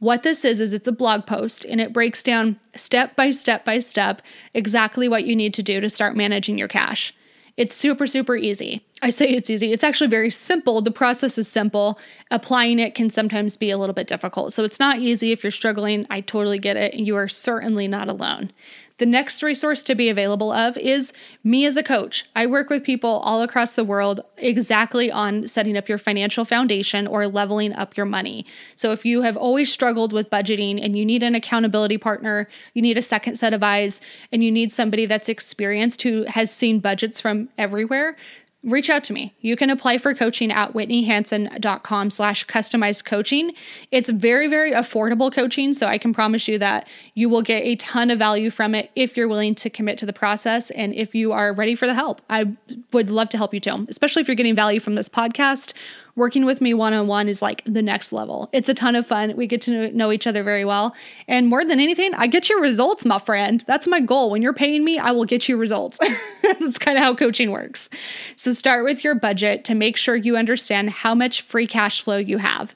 What 0.00 0.22
this 0.22 0.46
is, 0.46 0.62
is 0.62 0.72
it's 0.72 0.88
a 0.88 0.92
blog 0.92 1.26
post 1.26 1.64
and 1.66 1.80
it 1.80 1.92
breaks 1.92 2.22
down 2.22 2.58
step 2.74 3.14
by 3.16 3.30
step 3.30 3.66
by 3.66 3.78
step 3.78 4.22
exactly 4.54 5.08
what 5.08 5.26
you 5.26 5.36
need 5.36 5.52
to 5.54 5.62
do 5.62 5.78
to 5.80 5.90
start 5.90 6.16
managing 6.16 6.56
your 6.56 6.68
cash. 6.68 7.14
It's 7.58 7.74
super, 7.74 8.06
super 8.06 8.34
easy. 8.34 8.82
I 9.02 9.10
say 9.10 9.28
it's 9.28 9.50
easy. 9.50 9.72
It's 9.72 9.84
actually 9.84 10.08
very 10.08 10.30
simple. 10.30 10.80
The 10.80 10.90
process 10.90 11.36
is 11.36 11.48
simple. 11.48 11.98
Applying 12.30 12.78
it 12.78 12.94
can 12.94 13.10
sometimes 13.10 13.58
be 13.58 13.70
a 13.70 13.76
little 13.76 13.94
bit 13.94 14.06
difficult. 14.06 14.54
So 14.54 14.64
it's 14.64 14.80
not 14.80 15.00
easy 15.00 15.32
if 15.32 15.44
you're 15.44 15.50
struggling. 15.50 16.06
I 16.08 16.22
totally 16.22 16.58
get 16.58 16.78
it. 16.78 16.94
You 16.94 17.16
are 17.16 17.28
certainly 17.28 17.86
not 17.86 18.08
alone. 18.08 18.52
The 19.00 19.06
next 19.06 19.42
resource 19.42 19.82
to 19.84 19.94
be 19.94 20.10
available 20.10 20.52
of 20.52 20.76
is 20.76 21.14
me 21.42 21.64
as 21.64 21.78
a 21.78 21.82
coach. 21.82 22.26
I 22.36 22.44
work 22.44 22.68
with 22.68 22.84
people 22.84 23.08
all 23.24 23.40
across 23.40 23.72
the 23.72 23.82
world 23.82 24.20
exactly 24.36 25.10
on 25.10 25.48
setting 25.48 25.78
up 25.78 25.88
your 25.88 25.96
financial 25.96 26.44
foundation 26.44 27.06
or 27.06 27.26
leveling 27.26 27.72
up 27.72 27.96
your 27.96 28.04
money. 28.04 28.44
So 28.74 28.92
if 28.92 29.06
you 29.06 29.22
have 29.22 29.38
always 29.38 29.72
struggled 29.72 30.12
with 30.12 30.28
budgeting 30.28 30.84
and 30.84 30.98
you 30.98 31.06
need 31.06 31.22
an 31.22 31.34
accountability 31.34 31.96
partner, 31.96 32.46
you 32.74 32.82
need 32.82 32.98
a 32.98 33.02
second 33.02 33.36
set 33.36 33.54
of 33.54 33.62
eyes, 33.62 34.02
and 34.32 34.44
you 34.44 34.52
need 34.52 34.70
somebody 34.70 35.06
that's 35.06 35.30
experienced 35.30 36.02
who 36.02 36.24
has 36.24 36.50
seen 36.50 36.78
budgets 36.78 37.22
from 37.22 37.48
everywhere, 37.56 38.18
reach 38.62 38.90
out 38.90 39.02
to 39.04 39.12
me. 39.12 39.34
You 39.40 39.56
can 39.56 39.70
apply 39.70 39.98
for 39.98 40.12
coaching 40.12 40.52
at 40.52 40.74
whitneyhansen.com 40.74 42.10
slash 42.10 42.46
customized 42.46 43.04
coaching. 43.06 43.52
It's 43.90 44.10
very, 44.10 44.48
very 44.48 44.72
affordable 44.72 45.32
coaching. 45.32 45.72
So 45.72 45.86
I 45.86 45.96
can 45.96 46.12
promise 46.12 46.46
you 46.46 46.58
that 46.58 46.86
you 47.14 47.28
will 47.28 47.42
get 47.42 47.62
a 47.62 47.76
ton 47.76 48.10
of 48.10 48.18
value 48.18 48.50
from 48.50 48.74
it 48.74 48.90
if 48.94 49.16
you're 49.16 49.28
willing 49.28 49.54
to 49.56 49.70
commit 49.70 49.96
to 49.98 50.06
the 50.06 50.12
process 50.12 50.70
and 50.72 50.92
if 50.94 51.14
you 51.14 51.32
are 51.32 51.54
ready 51.54 51.74
for 51.74 51.86
the 51.86 51.94
help. 51.94 52.20
I 52.28 52.54
would 52.92 53.10
love 53.10 53.30
to 53.30 53.38
help 53.38 53.54
you 53.54 53.60
too, 53.60 53.86
especially 53.88 54.20
if 54.20 54.28
you're 54.28 54.34
getting 54.34 54.54
value 54.54 54.80
from 54.80 54.94
this 54.94 55.08
podcast 55.08 55.72
working 56.16 56.44
with 56.44 56.60
me 56.60 56.74
one 56.74 56.92
on 56.92 57.06
one 57.06 57.28
is 57.28 57.42
like 57.42 57.62
the 57.64 57.82
next 57.82 58.12
level. 58.12 58.48
It's 58.52 58.68
a 58.68 58.74
ton 58.74 58.96
of 58.96 59.06
fun. 59.06 59.36
We 59.36 59.46
get 59.46 59.62
to 59.62 59.90
know 59.92 60.12
each 60.12 60.26
other 60.26 60.42
very 60.42 60.64
well. 60.64 60.94
And 61.28 61.48
more 61.48 61.64
than 61.64 61.80
anything, 61.80 62.14
I 62.14 62.26
get 62.26 62.48
your 62.48 62.60
results, 62.60 63.04
my 63.04 63.18
friend. 63.18 63.64
That's 63.66 63.86
my 63.86 64.00
goal. 64.00 64.30
When 64.30 64.42
you're 64.42 64.52
paying 64.52 64.84
me, 64.84 64.98
I 64.98 65.10
will 65.12 65.24
get 65.24 65.48
you 65.48 65.56
results. 65.56 65.98
That's 66.42 66.78
kind 66.78 66.98
of 66.98 67.04
how 67.04 67.14
coaching 67.14 67.50
works. 67.50 67.88
So 68.36 68.52
start 68.52 68.84
with 68.84 69.04
your 69.04 69.14
budget 69.14 69.64
to 69.64 69.74
make 69.74 69.96
sure 69.96 70.16
you 70.16 70.36
understand 70.36 70.90
how 70.90 71.14
much 71.14 71.42
free 71.42 71.66
cash 71.66 72.02
flow 72.02 72.16
you 72.16 72.38
have. 72.38 72.74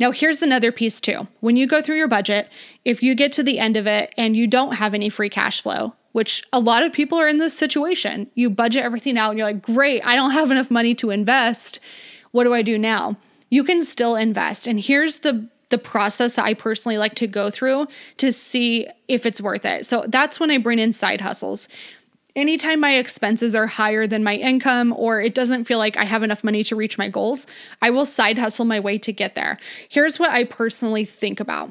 Now, 0.00 0.12
here's 0.12 0.42
another 0.42 0.70
piece 0.70 1.00
too. 1.00 1.26
When 1.40 1.56
you 1.56 1.66
go 1.66 1.82
through 1.82 1.96
your 1.96 2.08
budget, 2.08 2.48
if 2.84 3.02
you 3.02 3.14
get 3.14 3.32
to 3.32 3.42
the 3.42 3.58
end 3.58 3.76
of 3.76 3.86
it 3.86 4.14
and 4.16 4.36
you 4.36 4.46
don't 4.46 4.76
have 4.76 4.94
any 4.94 5.08
free 5.08 5.28
cash 5.28 5.60
flow, 5.60 5.94
which 6.12 6.42
a 6.52 6.60
lot 6.60 6.82
of 6.82 6.92
people 6.92 7.18
are 7.18 7.28
in 7.28 7.38
this 7.38 7.56
situation, 7.56 8.30
you 8.34 8.48
budget 8.48 8.84
everything 8.84 9.18
out 9.18 9.30
and 9.30 9.38
you're 9.38 9.46
like, 9.46 9.62
great, 9.62 10.02
I 10.04 10.14
don't 10.14 10.30
have 10.30 10.50
enough 10.50 10.70
money 10.70 10.94
to 10.96 11.10
invest 11.10 11.80
what 12.32 12.44
do 12.44 12.54
I 12.54 12.62
do 12.62 12.78
now? 12.78 13.16
You 13.50 13.64
can 13.64 13.82
still 13.84 14.16
invest. 14.16 14.66
And 14.66 14.78
here's 14.78 15.18
the 15.18 15.48
the 15.70 15.78
process 15.78 16.36
that 16.36 16.44
I 16.44 16.54
personally 16.54 16.98
like 16.98 17.14
to 17.16 17.26
go 17.26 17.50
through 17.50 17.88
to 18.18 18.32
see 18.32 18.86
if 19.06 19.26
it's 19.26 19.40
worth 19.40 19.64
it. 19.64 19.86
So 19.86 20.04
that's 20.08 20.40
when 20.40 20.50
I 20.50 20.58
bring 20.58 20.78
in 20.78 20.92
side 20.92 21.20
hustles. 21.20 21.68
Anytime 22.34 22.80
my 22.80 22.94
expenses 22.94 23.54
are 23.54 23.66
higher 23.66 24.06
than 24.06 24.22
my 24.22 24.34
income 24.34 24.94
or 24.96 25.20
it 25.20 25.34
doesn't 25.34 25.64
feel 25.64 25.78
like 25.78 25.96
I 25.96 26.04
have 26.04 26.22
enough 26.22 26.44
money 26.44 26.62
to 26.64 26.76
reach 26.76 26.96
my 26.96 27.08
goals, 27.08 27.46
I 27.82 27.90
will 27.90 28.06
side 28.06 28.38
hustle 28.38 28.64
my 28.64 28.80
way 28.80 28.96
to 28.98 29.12
get 29.12 29.34
there. 29.34 29.58
Here's 29.88 30.18
what 30.18 30.30
I 30.30 30.44
personally 30.44 31.04
think 31.04 31.40
about. 31.40 31.70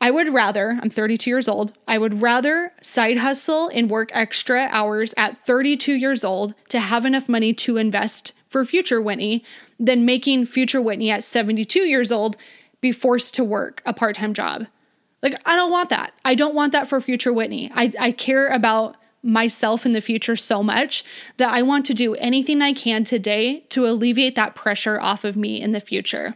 I 0.00 0.10
would 0.10 0.34
rather, 0.34 0.78
I'm 0.82 0.90
32 0.90 1.30
years 1.30 1.48
old, 1.48 1.72
I 1.86 1.96
would 1.96 2.20
rather 2.20 2.72
side 2.82 3.18
hustle 3.18 3.68
and 3.68 3.88
work 3.88 4.10
extra 4.12 4.68
hours 4.70 5.14
at 5.16 5.46
32 5.46 5.94
years 5.94 6.24
old 6.24 6.54
to 6.70 6.80
have 6.80 7.06
enough 7.06 7.28
money 7.28 7.54
to 7.54 7.76
invest 7.76 8.32
for 8.52 8.64
future 8.64 9.00
Whitney 9.00 9.44
than 9.80 10.04
making 10.04 10.46
future 10.46 10.80
Whitney 10.80 11.10
at 11.10 11.24
72 11.24 11.80
years 11.80 12.12
old 12.12 12.36
be 12.80 12.92
forced 12.92 13.34
to 13.34 13.44
work 13.44 13.82
a 13.86 13.92
part 13.92 14.16
time 14.16 14.34
job. 14.34 14.66
Like, 15.22 15.40
I 15.46 15.56
don't 15.56 15.70
want 15.70 15.88
that. 15.90 16.12
I 16.24 16.34
don't 16.34 16.54
want 16.54 16.72
that 16.72 16.88
for 16.88 17.00
future 17.00 17.32
Whitney. 17.32 17.70
I, 17.74 17.92
I 17.98 18.12
care 18.12 18.48
about 18.48 18.96
myself 19.22 19.86
in 19.86 19.92
the 19.92 20.00
future 20.00 20.34
so 20.34 20.62
much 20.62 21.04
that 21.36 21.52
I 21.52 21.62
want 21.62 21.86
to 21.86 21.94
do 21.94 22.14
anything 22.16 22.60
I 22.60 22.72
can 22.72 23.04
today 23.04 23.60
to 23.68 23.86
alleviate 23.86 24.34
that 24.34 24.56
pressure 24.56 25.00
off 25.00 25.24
of 25.24 25.36
me 25.36 25.60
in 25.60 25.70
the 25.70 25.80
future. 25.80 26.34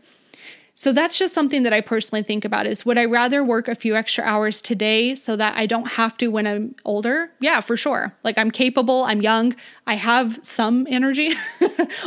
So 0.78 0.92
that's 0.92 1.18
just 1.18 1.33
something 1.33 1.62
that 1.62 1.73
I 1.73 1.80
personally 1.80 2.23
think 2.23 2.45
about 2.45 2.66
is 2.66 2.85
would 2.85 2.99
I 2.99 3.06
rather 3.06 3.42
work 3.42 3.66
a 3.66 3.75
few 3.75 3.97
extra 3.97 4.23
hours 4.23 4.61
today 4.61 5.14
so 5.14 5.35
that 5.35 5.56
I 5.56 5.64
don't 5.64 5.92
have 5.92 6.18
to 6.18 6.28
when 6.28 6.47
I'm 6.47 6.75
older? 6.85 7.30
Yeah, 7.40 7.62
for 7.62 7.78
sure. 7.78 8.14
Like 8.23 8.37
I'm 8.37 8.50
capable, 8.50 9.04
I'm 9.04 9.23
young, 9.23 9.56
I 9.87 9.95
have 9.95 10.38
some 10.42 10.87
energy, 10.90 11.30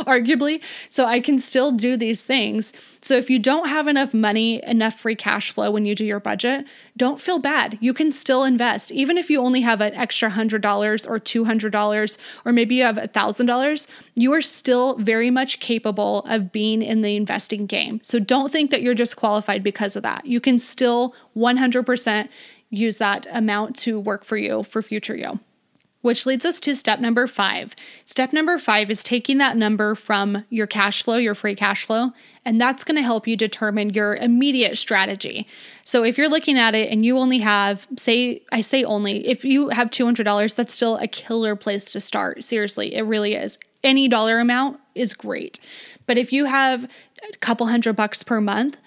arguably, 0.06 0.60
so 0.88 1.06
I 1.06 1.18
can 1.18 1.40
still 1.40 1.72
do 1.72 1.96
these 1.96 2.22
things. 2.22 2.72
So 3.02 3.16
if 3.16 3.30
you 3.30 3.38
don't 3.38 3.68
have 3.68 3.88
enough 3.88 4.12
money, 4.12 4.62
enough 4.64 5.00
free 5.00 5.14
cash 5.16 5.50
flow 5.50 5.70
when 5.70 5.86
you 5.86 5.94
do 5.94 6.04
your 6.04 6.20
budget, 6.20 6.66
don't 6.98 7.18
feel 7.18 7.38
bad. 7.38 7.78
You 7.80 7.94
can 7.94 8.12
still 8.12 8.44
invest. 8.44 8.92
Even 8.92 9.16
if 9.16 9.30
you 9.30 9.40
only 9.40 9.62
have 9.62 9.80
an 9.80 9.94
extra 9.94 10.30
$100 10.30 10.62
or 11.08 11.18
$200 11.18 12.18
or 12.44 12.52
maybe 12.52 12.74
you 12.74 12.82
have 12.82 12.96
$1,000, 12.96 13.86
you 14.14 14.32
are 14.34 14.42
still 14.42 14.98
very 14.98 15.30
much 15.30 15.58
capable 15.60 16.20
of 16.26 16.52
being 16.52 16.82
in 16.82 17.00
the 17.00 17.16
investing 17.16 17.64
game. 17.64 18.00
So 18.02 18.18
don't 18.18 18.52
think 18.52 18.59
that 18.68 18.82
you're 18.82 18.94
disqualified 18.94 19.62
because 19.62 19.96
of 19.96 20.02
that. 20.02 20.26
You 20.26 20.40
can 20.40 20.58
still 20.58 21.14
100% 21.34 22.28
use 22.68 22.98
that 22.98 23.26
amount 23.32 23.76
to 23.78 23.98
work 23.98 24.24
for 24.24 24.36
you 24.36 24.62
for 24.62 24.82
future 24.82 25.16
you. 25.16 25.40
Which 26.02 26.24
leads 26.24 26.46
us 26.46 26.60
to 26.60 26.74
step 26.74 26.98
number 26.98 27.26
five. 27.26 27.74
Step 28.06 28.32
number 28.32 28.56
five 28.58 28.90
is 28.90 29.02
taking 29.02 29.36
that 29.38 29.56
number 29.56 29.94
from 29.94 30.46
your 30.48 30.66
cash 30.66 31.02
flow, 31.02 31.16
your 31.16 31.34
free 31.34 31.54
cash 31.54 31.84
flow, 31.84 32.12
and 32.42 32.58
that's 32.58 32.84
going 32.84 32.96
to 32.96 33.02
help 33.02 33.26
you 33.26 33.36
determine 33.36 33.90
your 33.90 34.16
immediate 34.16 34.78
strategy. 34.78 35.46
So 35.84 36.02
if 36.02 36.16
you're 36.16 36.30
looking 36.30 36.58
at 36.58 36.74
it 36.74 36.90
and 36.90 37.04
you 37.04 37.18
only 37.18 37.40
have, 37.40 37.86
say, 37.98 38.42
I 38.50 38.62
say 38.62 38.82
only, 38.82 39.28
if 39.28 39.44
you 39.44 39.68
have 39.68 39.90
$200, 39.90 40.54
that's 40.54 40.72
still 40.72 40.96
a 40.96 41.06
killer 41.06 41.54
place 41.54 41.84
to 41.92 42.00
start. 42.00 42.44
Seriously, 42.44 42.94
it 42.94 43.02
really 43.02 43.34
is. 43.34 43.58
Any 43.84 44.08
dollar 44.08 44.38
amount 44.38 44.80
is 44.94 45.12
great. 45.12 45.60
But 46.06 46.16
if 46.16 46.32
you 46.32 46.46
have 46.46 46.88
a 47.32 47.36
couple 47.38 47.66
hundred 47.66 47.94
bucks 47.94 48.22
per 48.22 48.40
month, 48.40 48.78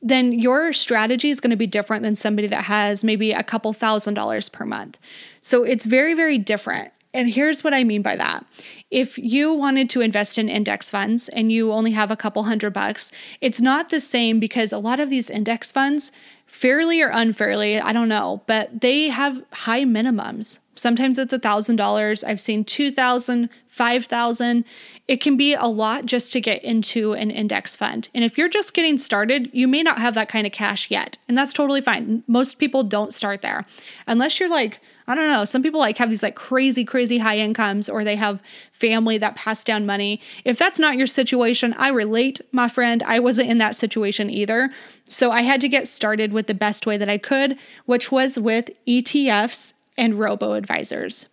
then 0.00 0.32
your 0.32 0.72
strategy 0.72 1.30
is 1.30 1.40
going 1.40 1.50
to 1.50 1.56
be 1.56 1.66
different 1.66 2.02
than 2.02 2.16
somebody 2.16 2.48
that 2.48 2.64
has 2.64 3.02
maybe 3.02 3.32
a 3.32 3.42
couple 3.42 3.72
thousand 3.72 4.14
dollars 4.14 4.48
per 4.48 4.64
month. 4.64 4.98
So 5.40 5.64
it's 5.64 5.84
very, 5.84 6.14
very 6.14 6.38
different. 6.38 6.92
And 7.14 7.30
here's 7.30 7.64
what 7.64 7.74
I 7.74 7.84
mean 7.84 8.02
by 8.02 8.16
that. 8.16 8.44
If 8.90 9.18
you 9.18 9.52
wanted 9.52 9.90
to 9.90 10.00
invest 10.00 10.38
in 10.38 10.48
index 10.48 10.90
funds 10.90 11.28
and 11.30 11.50
you 11.50 11.72
only 11.72 11.92
have 11.92 12.10
a 12.10 12.16
couple 12.16 12.42
hundred 12.44 12.72
bucks, 12.72 13.10
it's 13.40 13.60
not 13.60 13.90
the 13.90 14.00
same 14.00 14.38
because 14.38 14.72
a 14.72 14.78
lot 14.78 15.00
of 15.00 15.10
these 15.10 15.30
index 15.30 15.72
funds, 15.72 16.12
fairly 16.46 17.02
or 17.02 17.08
unfairly, 17.08 17.80
I 17.80 17.92
don't 17.92 18.08
know, 18.08 18.42
but 18.46 18.80
they 18.80 19.08
have 19.08 19.42
high 19.52 19.84
minimums. 19.84 20.58
Sometimes 20.76 21.18
it's 21.18 21.32
a 21.32 21.38
$1,000. 21.38 22.24
I've 22.24 22.40
seen 22.40 22.64
2000 22.64 23.48
5000 23.78 24.64
It 25.06 25.20
can 25.20 25.36
be 25.36 25.54
a 25.54 25.66
lot 25.66 26.04
just 26.04 26.32
to 26.32 26.40
get 26.40 26.64
into 26.64 27.12
an 27.12 27.30
index 27.30 27.76
fund. 27.76 28.08
And 28.12 28.24
if 28.24 28.36
you're 28.36 28.48
just 28.48 28.74
getting 28.74 28.98
started, 28.98 29.48
you 29.52 29.68
may 29.68 29.84
not 29.84 30.00
have 30.00 30.14
that 30.14 30.28
kind 30.28 30.46
of 30.48 30.52
cash 30.52 30.90
yet. 30.90 31.16
And 31.28 31.38
that's 31.38 31.52
totally 31.52 31.80
fine. 31.80 32.24
Most 32.26 32.58
people 32.58 32.82
don't 32.82 33.14
start 33.14 33.40
there 33.40 33.64
unless 34.08 34.40
you're 34.40 34.50
like, 34.50 34.80
I 35.06 35.14
don't 35.14 35.30
know. 35.30 35.44
Some 35.44 35.62
people 35.62 35.78
like 35.78 35.96
have 35.98 36.10
these 36.10 36.24
like 36.24 36.34
crazy, 36.34 36.84
crazy 36.84 37.18
high 37.18 37.38
incomes 37.38 37.88
or 37.88 38.02
they 38.02 38.16
have 38.16 38.42
family 38.72 39.16
that 39.18 39.36
pass 39.36 39.62
down 39.62 39.86
money. 39.86 40.20
If 40.44 40.58
that's 40.58 40.80
not 40.80 40.96
your 40.96 41.06
situation, 41.06 41.74
I 41.78 41.88
relate, 41.88 42.40
my 42.50 42.68
friend. 42.68 43.02
I 43.04 43.20
wasn't 43.20 43.48
in 43.48 43.58
that 43.58 43.76
situation 43.76 44.28
either. 44.28 44.70
So 45.06 45.30
I 45.30 45.42
had 45.42 45.60
to 45.60 45.68
get 45.68 45.86
started 45.86 46.32
with 46.32 46.48
the 46.48 46.52
best 46.52 46.84
way 46.84 46.96
that 46.96 47.08
I 47.08 47.16
could, 47.16 47.56
which 47.86 48.10
was 48.10 48.40
with 48.40 48.70
ETFs 48.86 49.72
and 49.96 50.18
robo 50.18 50.54
advisors. 50.54 51.28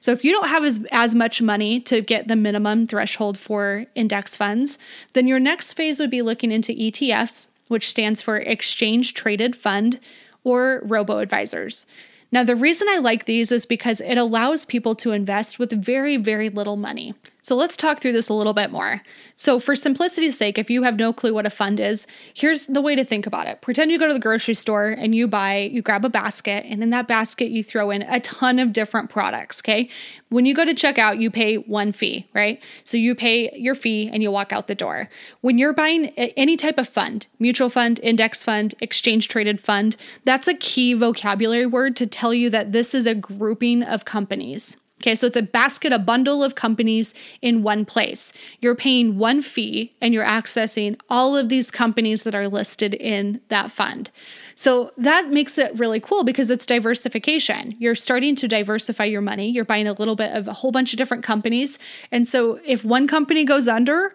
So 0.00 0.12
if 0.12 0.24
you 0.24 0.32
don't 0.32 0.48
have 0.48 0.64
as, 0.64 0.84
as 0.90 1.14
much 1.14 1.42
money 1.42 1.80
to 1.80 2.00
get 2.00 2.28
the 2.28 2.36
minimum 2.36 2.86
threshold 2.86 3.38
for 3.38 3.86
index 3.94 4.36
funds, 4.36 4.78
then 5.12 5.26
your 5.26 5.40
next 5.40 5.72
phase 5.74 6.00
would 6.00 6.10
be 6.10 6.22
looking 6.22 6.52
into 6.52 6.72
ETFs, 6.72 7.48
which 7.68 7.88
stands 7.88 8.20
for 8.20 8.36
exchange 8.36 9.14
traded 9.14 9.56
fund, 9.56 10.00
or 10.44 10.80
robo 10.84 11.18
advisors. 11.18 11.86
Now, 12.30 12.44
the 12.44 12.56
reason 12.56 12.88
I 12.90 12.98
like 12.98 13.24
these 13.24 13.52
is 13.52 13.64
because 13.64 14.00
it 14.00 14.18
allows 14.18 14.64
people 14.64 14.94
to 14.96 15.12
invest 15.12 15.58
with 15.58 15.72
very, 15.72 16.16
very 16.16 16.48
little 16.48 16.76
money. 16.76 17.14
So 17.44 17.54
let's 17.54 17.76
talk 17.76 18.00
through 18.00 18.12
this 18.12 18.30
a 18.30 18.32
little 18.32 18.54
bit 18.54 18.72
more. 18.72 19.02
So, 19.36 19.60
for 19.60 19.76
simplicity's 19.76 20.38
sake, 20.38 20.56
if 20.56 20.70
you 20.70 20.84
have 20.84 20.96
no 20.96 21.12
clue 21.12 21.34
what 21.34 21.44
a 21.44 21.50
fund 21.50 21.78
is, 21.78 22.06
here's 22.32 22.68
the 22.68 22.80
way 22.80 22.96
to 22.96 23.04
think 23.04 23.26
about 23.26 23.46
it. 23.46 23.60
Pretend 23.60 23.90
you 23.90 23.98
go 23.98 24.06
to 24.08 24.14
the 24.14 24.18
grocery 24.18 24.54
store 24.54 24.86
and 24.86 25.14
you 25.14 25.28
buy, 25.28 25.58
you 25.70 25.82
grab 25.82 26.06
a 26.06 26.08
basket, 26.08 26.64
and 26.66 26.82
in 26.82 26.88
that 26.88 27.06
basket, 27.06 27.50
you 27.50 27.62
throw 27.62 27.90
in 27.90 28.00
a 28.00 28.18
ton 28.20 28.58
of 28.58 28.72
different 28.72 29.10
products. 29.10 29.60
Okay. 29.60 29.90
When 30.30 30.46
you 30.46 30.54
go 30.54 30.64
to 30.64 30.72
checkout, 30.72 31.20
you 31.20 31.30
pay 31.30 31.56
one 31.56 31.92
fee, 31.92 32.26
right? 32.32 32.62
So, 32.82 32.96
you 32.96 33.14
pay 33.14 33.54
your 33.58 33.74
fee 33.74 34.08
and 34.10 34.22
you 34.22 34.30
walk 34.30 34.50
out 34.50 34.66
the 34.66 34.74
door. 34.74 35.10
When 35.42 35.58
you're 35.58 35.74
buying 35.74 36.06
any 36.16 36.56
type 36.56 36.78
of 36.78 36.88
fund, 36.88 37.26
mutual 37.38 37.68
fund, 37.68 38.00
index 38.02 38.42
fund, 38.42 38.74
exchange 38.80 39.28
traded 39.28 39.60
fund, 39.60 39.96
that's 40.24 40.48
a 40.48 40.54
key 40.54 40.94
vocabulary 40.94 41.66
word 41.66 41.94
to 41.96 42.06
tell 42.06 42.32
you 42.32 42.48
that 42.48 42.72
this 42.72 42.94
is 42.94 43.04
a 43.04 43.14
grouping 43.14 43.82
of 43.82 44.06
companies. 44.06 44.78
Okay, 45.04 45.14
so 45.14 45.26
it's 45.26 45.36
a 45.36 45.42
basket, 45.42 45.92
a 45.92 45.98
bundle 45.98 46.42
of 46.42 46.54
companies 46.54 47.12
in 47.42 47.62
one 47.62 47.84
place. 47.84 48.32
You're 48.62 48.74
paying 48.74 49.18
one 49.18 49.42
fee 49.42 49.94
and 50.00 50.14
you're 50.14 50.24
accessing 50.24 50.98
all 51.10 51.36
of 51.36 51.50
these 51.50 51.70
companies 51.70 52.22
that 52.22 52.34
are 52.34 52.48
listed 52.48 52.94
in 52.94 53.42
that 53.48 53.70
fund. 53.70 54.10
So 54.54 54.92
that 54.96 55.28
makes 55.28 55.58
it 55.58 55.78
really 55.78 56.00
cool 56.00 56.24
because 56.24 56.50
it's 56.50 56.64
diversification. 56.64 57.74
You're 57.78 57.94
starting 57.94 58.34
to 58.36 58.48
diversify 58.48 59.04
your 59.04 59.20
money. 59.20 59.50
You're 59.50 59.66
buying 59.66 59.86
a 59.86 59.92
little 59.92 60.16
bit 60.16 60.34
of 60.34 60.48
a 60.48 60.54
whole 60.54 60.72
bunch 60.72 60.94
of 60.94 60.96
different 60.96 61.22
companies. 61.22 61.78
And 62.10 62.26
so 62.26 62.58
if 62.64 62.82
one 62.82 63.06
company 63.06 63.44
goes 63.44 63.68
under, 63.68 64.14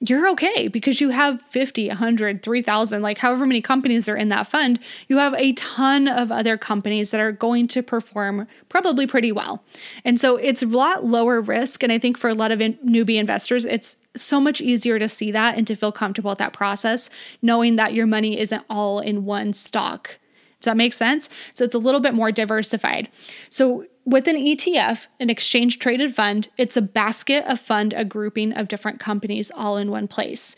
you're 0.00 0.28
okay 0.30 0.68
because 0.68 1.00
you 1.00 1.10
have 1.10 1.42
50, 1.48 1.88
100, 1.88 2.42
3,000, 2.42 3.02
like 3.02 3.18
however 3.18 3.46
many 3.46 3.60
companies 3.60 4.08
are 4.08 4.16
in 4.16 4.28
that 4.28 4.46
fund, 4.46 4.78
you 5.08 5.18
have 5.18 5.34
a 5.34 5.52
ton 5.54 6.06
of 6.06 6.30
other 6.30 6.56
companies 6.56 7.10
that 7.10 7.20
are 7.20 7.32
going 7.32 7.66
to 7.68 7.82
perform 7.82 8.46
probably 8.68 9.06
pretty 9.06 9.32
well. 9.32 9.64
And 10.04 10.20
so 10.20 10.36
it's 10.36 10.62
a 10.62 10.66
lot 10.66 11.04
lower 11.04 11.40
risk. 11.40 11.82
And 11.82 11.90
I 11.90 11.98
think 11.98 12.16
for 12.16 12.30
a 12.30 12.34
lot 12.34 12.52
of 12.52 12.60
in- 12.60 12.78
newbie 12.84 13.16
investors, 13.16 13.64
it's 13.64 13.96
so 14.14 14.40
much 14.40 14.60
easier 14.60 14.98
to 14.98 15.08
see 15.08 15.32
that 15.32 15.58
and 15.58 15.66
to 15.66 15.74
feel 15.74 15.92
comfortable 15.92 16.30
with 16.30 16.38
that 16.38 16.52
process, 16.52 17.10
knowing 17.42 17.76
that 17.76 17.92
your 17.92 18.06
money 18.06 18.38
isn't 18.38 18.64
all 18.70 19.00
in 19.00 19.24
one 19.24 19.52
stock. 19.52 20.18
Does 20.60 20.66
that 20.66 20.76
make 20.76 20.94
sense? 20.94 21.28
So 21.54 21.64
it's 21.64 21.74
a 21.74 21.78
little 21.78 22.00
bit 22.00 22.14
more 22.14 22.32
diversified. 22.32 23.08
So 23.50 23.86
with 24.04 24.26
an 24.26 24.36
ETF, 24.36 25.06
an 25.20 25.30
exchange 25.30 25.78
traded 25.78 26.14
fund, 26.14 26.48
it's 26.56 26.76
a 26.76 26.82
basket, 26.82 27.44
of 27.46 27.60
fund, 27.60 27.92
a 27.92 28.04
grouping 28.04 28.52
of 28.52 28.68
different 28.68 28.98
companies 28.98 29.52
all 29.54 29.76
in 29.76 29.90
one 29.90 30.08
place. 30.08 30.56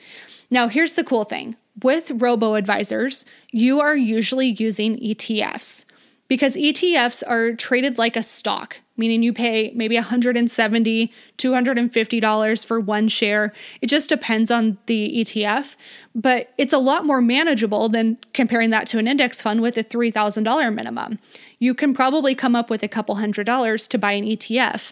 Now, 0.51 0.69
here's 0.69 0.95
the 0.95 1.05
cool 1.05 1.25
thing 1.25 1.57
with 1.83 2.11
robo 2.15 2.55
advisors, 2.55 3.25
you 3.51 3.81
are 3.81 3.97
usually 3.97 4.49
using 4.49 4.97
ETFs 4.99 5.85
because 6.29 6.55
ETFs 6.55 7.23
are 7.27 7.55
traded 7.55 7.99
like 7.99 8.17
a 8.17 8.23
stock, 8.23 8.79
meaning 9.01 9.25
you 9.25 9.33
pay 9.33 9.73
maybe 9.75 9.97
$170, 9.97 11.11
$250 11.39 12.65
for 12.65 12.79
one 12.79 13.09
share. 13.09 13.53
It 13.81 13.89
just 13.89 14.09
depends 14.09 14.53
on 14.53 14.79
the 14.87 15.25
ETF, 15.25 15.75
but 16.15 16.53
it's 16.57 16.73
a 16.73 16.79
lot 16.79 17.05
more 17.05 17.21
manageable 17.21 17.89
than 17.89 18.19
comparing 18.33 18.71
that 18.71 18.87
to 18.89 18.99
an 18.99 19.09
index 19.09 19.43
fund 19.43 19.61
with 19.61 19.77
a 19.77 19.83
$3,000 19.83 20.73
minimum 20.73 21.19
you 21.61 21.75
can 21.75 21.95
probably 21.95 22.35
come 22.35 22.57
up 22.57 22.71
with 22.71 22.83
a 22.83 22.89
couple 22.89 23.15
hundred 23.15 23.45
dollars 23.45 23.87
to 23.87 23.99
buy 23.99 24.13
an 24.13 24.25
ETF. 24.25 24.91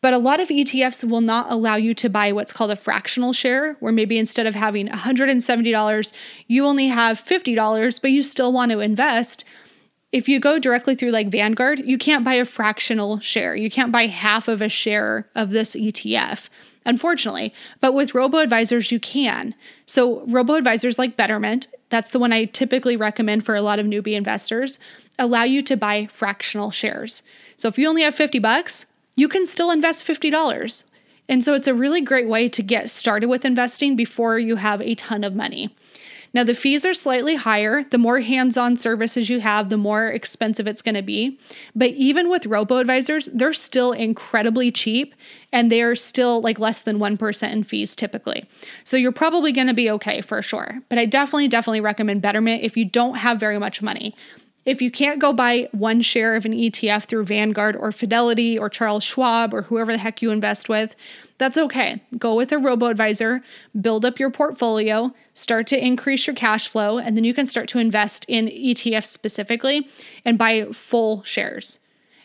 But 0.00 0.14
a 0.14 0.18
lot 0.18 0.38
of 0.38 0.48
ETFs 0.48 1.08
will 1.08 1.22
not 1.22 1.50
allow 1.50 1.76
you 1.76 1.94
to 1.94 2.10
buy 2.10 2.30
what's 2.30 2.52
called 2.52 2.70
a 2.70 2.76
fractional 2.76 3.32
share, 3.32 3.74
where 3.80 3.92
maybe 3.92 4.18
instead 4.18 4.46
of 4.46 4.54
having 4.54 4.86
$170, 4.86 6.12
you 6.46 6.66
only 6.66 6.88
have 6.88 7.24
$50, 7.24 8.00
but 8.00 8.10
you 8.10 8.22
still 8.22 8.52
want 8.52 8.70
to 8.70 8.80
invest. 8.80 9.44
If 10.14 10.28
you 10.28 10.38
go 10.38 10.60
directly 10.60 10.94
through 10.94 11.10
like 11.10 11.26
Vanguard, 11.26 11.80
you 11.80 11.98
can't 11.98 12.22
buy 12.22 12.34
a 12.34 12.44
fractional 12.44 13.18
share. 13.18 13.56
You 13.56 13.68
can't 13.68 13.90
buy 13.90 14.06
half 14.06 14.46
of 14.46 14.62
a 14.62 14.68
share 14.68 15.28
of 15.34 15.50
this 15.50 15.74
ETF. 15.74 16.48
unfortunately. 16.86 17.52
But 17.80 17.94
with 17.94 18.14
robo 18.14 18.38
advisors, 18.38 18.92
you 18.92 19.00
can. 19.00 19.56
So, 19.86 20.24
robo 20.26 20.54
advisors 20.54 21.00
like 21.00 21.16
Betterment, 21.16 21.66
that's 21.88 22.10
the 22.10 22.20
one 22.20 22.32
I 22.32 22.44
typically 22.44 22.94
recommend 22.94 23.44
for 23.44 23.56
a 23.56 23.62
lot 23.62 23.80
of 23.80 23.86
newbie 23.86 24.12
investors, 24.12 24.78
allow 25.18 25.42
you 25.42 25.62
to 25.62 25.76
buy 25.76 26.06
fractional 26.06 26.70
shares. 26.70 27.24
So, 27.56 27.66
if 27.66 27.76
you 27.76 27.88
only 27.88 28.02
have 28.02 28.14
50 28.14 28.38
bucks, 28.38 28.86
you 29.16 29.26
can 29.28 29.46
still 29.46 29.72
invest 29.72 30.06
$50. 30.06 30.84
And 31.28 31.42
so, 31.42 31.54
it's 31.54 31.66
a 31.66 31.74
really 31.74 32.02
great 32.02 32.28
way 32.28 32.48
to 32.50 32.62
get 32.62 32.88
started 32.88 33.28
with 33.28 33.44
investing 33.44 33.96
before 33.96 34.38
you 34.38 34.56
have 34.56 34.80
a 34.80 34.94
ton 34.94 35.24
of 35.24 35.34
money. 35.34 35.74
Now, 36.34 36.44
the 36.44 36.54
fees 36.54 36.84
are 36.84 36.92
slightly 36.92 37.36
higher. 37.36 37.84
The 37.84 37.96
more 37.96 38.20
hands 38.20 38.56
on 38.56 38.76
services 38.76 39.30
you 39.30 39.40
have, 39.40 39.70
the 39.70 39.76
more 39.78 40.08
expensive 40.08 40.66
it's 40.66 40.82
going 40.82 40.96
to 40.96 41.02
be. 41.02 41.38
But 41.74 41.90
even 41.90 42.28
with 42.28 42.44
robo 42.46 42.78
advisors, 42.78 43.26
they're 43.32 43.52
still 43.52 43.92
incredibly 43.92 44.72
cheap 44.72 45.14
and 45.52 45.70
they're 45.70 45.94
still 45.94 46.40
like 46.40 46.58
less 46.58 46.80
than 46.80 46.98
1% 46.98 47.52
in 47.52 47.62
fees 47.62 47.94
typically. 47.94 48.44
So 48.82 48.96
you're 48.96 49.12
probably 49.12 49.52
going 49.52 49.68
to 49.68 49.74
be 49.74 49.88
okay 49.92 50.20
for 50.20 50.42
sure. 50.42 50.80
But 50.88 50.98
I 50.98 51.06
definitely, 51.06 51.48
definitely 51.48 51.80
recommend 51.80 52.20
Betterment 52.20 52.62
if 52.62 52.76
you 52.76 52.84
don't 52.84 53.14
have 53.14 53.38
very 53.38 53.58
much 53.58 53.80
money. 53.80 54.14
If 54.64 54.80
you 54.80 54.90
can't 54.90 55.18
go 55.18 55.32
buy 55.32 55.68
one 55.72 56.00
share 56.00 56.36
of 56.36 56.46
an 56.46 56.52
ETF 56.52 57.04
through 57.04 57.24
Vanguard 57.26 57.76
or 57.76 57.92
Fidelity 57.92 58.58
or 58.58 58.70
Charles 58.70 59.04
Schwab 59.04 59.52
or 59.52 59.62
whoever 59.62 59.92
the 59.92 59.98
heck 59.98 60.22
you 60.22 60.30
invest 60.30 60.68
with, 60.68 60.96
that's 61.36 61.58
okay. 61.58 62.00
Go 62.16 62.34
with 62.34 62.52
a 62.52 62.58
robo 62.58 62.86
advisor, 62.86 63.42
build 63.78 64.04
up 64.04 64.18
your 64.18 64.30
portfolio, 64.30 65.12
start 65.34 65.66
to 65.66 65.84
increase 65.84 66.26
your 66.26 66.36
cash 66.36 66.68
flow, 66.68 66.98
and 66.98 67.16
then 67.16 67.24
you 67.24 67.34
can 67.34 67.44
start 67.44 67.68
to 67.70 67.78
invest 67.78 68.24
in 68.28 68.46
ETFs 68.46 69.06
specifically 69.06 69.88
and 70.24 70.38
buy 70.38 70.64
full 70.72 71.22
shares. 71.24 71.80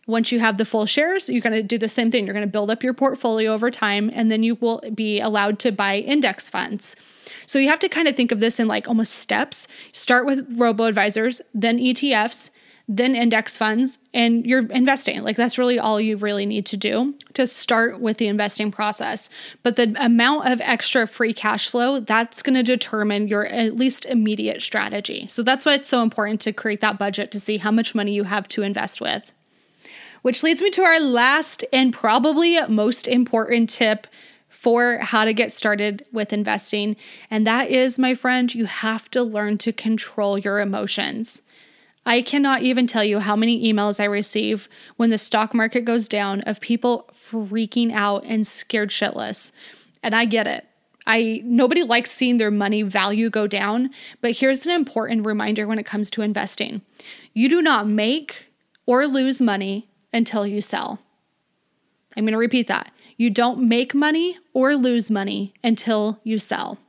Once 0.09 0.31
you 0.31 0.39
have 0.39 0.57
the 0.57 0.65
full 0.65 0.87
shares, 0.87 1.29
you're 1.29 1.41
going 1.41 1.53
to 1.53 1.61
do 1.61 1.77
the 1.77 1.87
same 1.87 2.09
thing. 2.09 2.25
You're 2.25 2.33
going 2.33 2.45
to 2.45 2.51
build 2.51 2.71
up 2.71 2.83
your 2.83 2.95
portfolio 2.95 3.53
over 3.53 3.69
time, 3.69 4.09
and 4.13 4.31
then 4.31 4.41
you 4.41 4.55
will 4.55 4.81
be 4.95 5.19
allowed 5.19 5.59
to 5.59 5.71
buy 5.71 5.99
index 5.99 6.49
funds. 6.49 6.95
So 7.45 7.59
you 7.59 7.69
have 7.69 7.79
to 7.79 7.89
kind 7.89 8.07
of 8.07 8.15
think 8.15 8.31
of 8.31 8.39
this 8.39 8.59
in 8.59 8.67
like 8.67 8.87
almost 8.87 9.13
steps. 9.13 9.67
Start 9.91 10.25
with 10.25 10.45
robo 10.57 10.85
advisors, 10.85 11.41
then 11.53 11.77
ETFs, 11.77 12.49
then 12.87 13.13
index 13.13 13.55
funds, 13.55 13.99
and 14.11 14.47
you're 14.47 14.65
investing. 14.71 15.21
Like 15.21 15.37
that's 15.37 15.59
really 15.59 15.77
all 15.77 16.01
you 16.01 16.17
really 16.17 16.47
need 16.47 16.65
to 16.65 16.77
do 16.77 17.13
to 17.35 17.45
start 17.45 17.99
with 17.99 18.17
the 18.17 18.27
investing 18.27 18.71
process. 18.71 19.29
But 19.61 19.75
the 19.75 19.95
amount 19.99 20.47
of 20.47 20.59
extra 20.61 21.05
free 21.05 21.33
cash 21.33 21.69
flow, 21.69 21.99
that's 21.99 22.41
going 22.41 22.55
to 22.55 22.63
determine 22.63 23.27
your 23.27 23.45
at 23.45 23.75
least 23.75 24.05
immediate 24.05 24.63
strategy. 24.63 25.27
So 25.29 25.43
that's 25.43 25.67
why 25.67 25.75
it's 25.75 25.87
so 25.87 26.01
important 26.01 26.41
to 26.41 26.51
create 26.51 26.81
that 26.81 26.97
budget 26.97 27.29
to 27.29 27.39
see 27.39 27.57
how 27.57 27.69
much 27.69 27.93
money 27.93 28.13
you 28.13 28.23
have 28.23 28.47
to 28.49 28.63
invest 28.63 28.99
with. 28.99 29.31
Which 30.21 30.43
leads 30.43 30.61
me 30.61 30.69
to 30.71 30.83
our 30.83 30.99
last 30.99 31.63
and 31.71 31.93
probably 31.93 32.59
most 32.67 33.07
important 33.07 33.69
tip 33.69 34.07
for 34.49 34.97
how 34.97 35.23
to 35.23 35.33
get 35.33 35.51
started 35.51 36.05
with 36.11 36.33
investing. 36.33 36.97
And 37.31 37.47
that 37.47 37.69
is, 37.69 37.97
my 37.97 38.15
friend, 38.15 38.53
you 38.53 38.65
have 38.65 39.09
to 39.11 39.23
learn 39.23 39.57
to 39.59 39.71
control 39.71 40.37
your 40.37 40.59
emotions. 40.59 41.41
I 42.05 42.21
cannot 42.21 42.63
even 42.63 42.87
tell 42.87 43.03
you 43.03 43.19
how 43.19 43.35
many 43.35 43.71
emails 43.71 43.99
I 43.99 44.05
receive 44.05 44.67
when 44.97 45.11
the 45.11 45.17
stock 45.17 45.53
market 45.53 45.81
goes 45.81 46.07
down 46.07 46.41
of 46.41 46.59
people 46.59 47.09
freaking 47.13 47.93
out 47.93 48.23
and 48.25 48.45
scared 48.45 48.89
shitless. 48.89 49.51
And 50.01 50.15
I 50.15 50.25
get 50.25 50.47
it. 50.47 50.65
I 51.05 51.41
nobody 51.43 51.83
likes 51.83 52.11
seeing 52.11 52.37
their 52.37 52.51
money 52.51 52.83
value 52.83 53.29
go 53.29 53.47
down, 53.47 53.89
but 54.21 54.31
here's 54.31 54.65
an 54.65 54.71
important 54.71 55.25
reminder 55.25 55.65
when 55.65 55.79
it 55.79 55.85
comes 55.85 56.09
to 56.11 56.21
investing. 56.21 56.81
You 57.33 57.49
do 57.49 57.61
not 57.61 57.87
make 57.87 58.51
or 58.85 59.07
lose 59.07 59.41
money 59.41 59.88
until 60.13 60.45
you 60.45 60.61
sell. 60.61 60.99
I'm 62.15 62.23
going 62.23 62.33
to 62.33 62.37
repeat 62.37 62.67
that. 62.67 62.91
You 63.17 63.29
don't 63.29 63.67
make 63.67 63.93
money 63.93 64.37
or 64.53 64.75
lose 64.75 65.11
money 65.11 65.53
until 65.63 66.19
you 66.23 66.39
sell. 66.39 66.79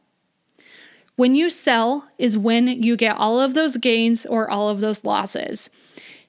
When 1.17 1.35
you 1.35 1.51
sell 1.51 2.09
is 2.19 2.39
when 2.39 2.69
you 2.69 2.97
get 2.97 3.17
all 3.17 3.41
of 3.41 3.55
those 3.55 3.77
gains 3.77 4.25
or 4.25 4.51
all 4.51 4.69
of 4.71 4.81
those 4.81 5.05
losses. 5.05 5.69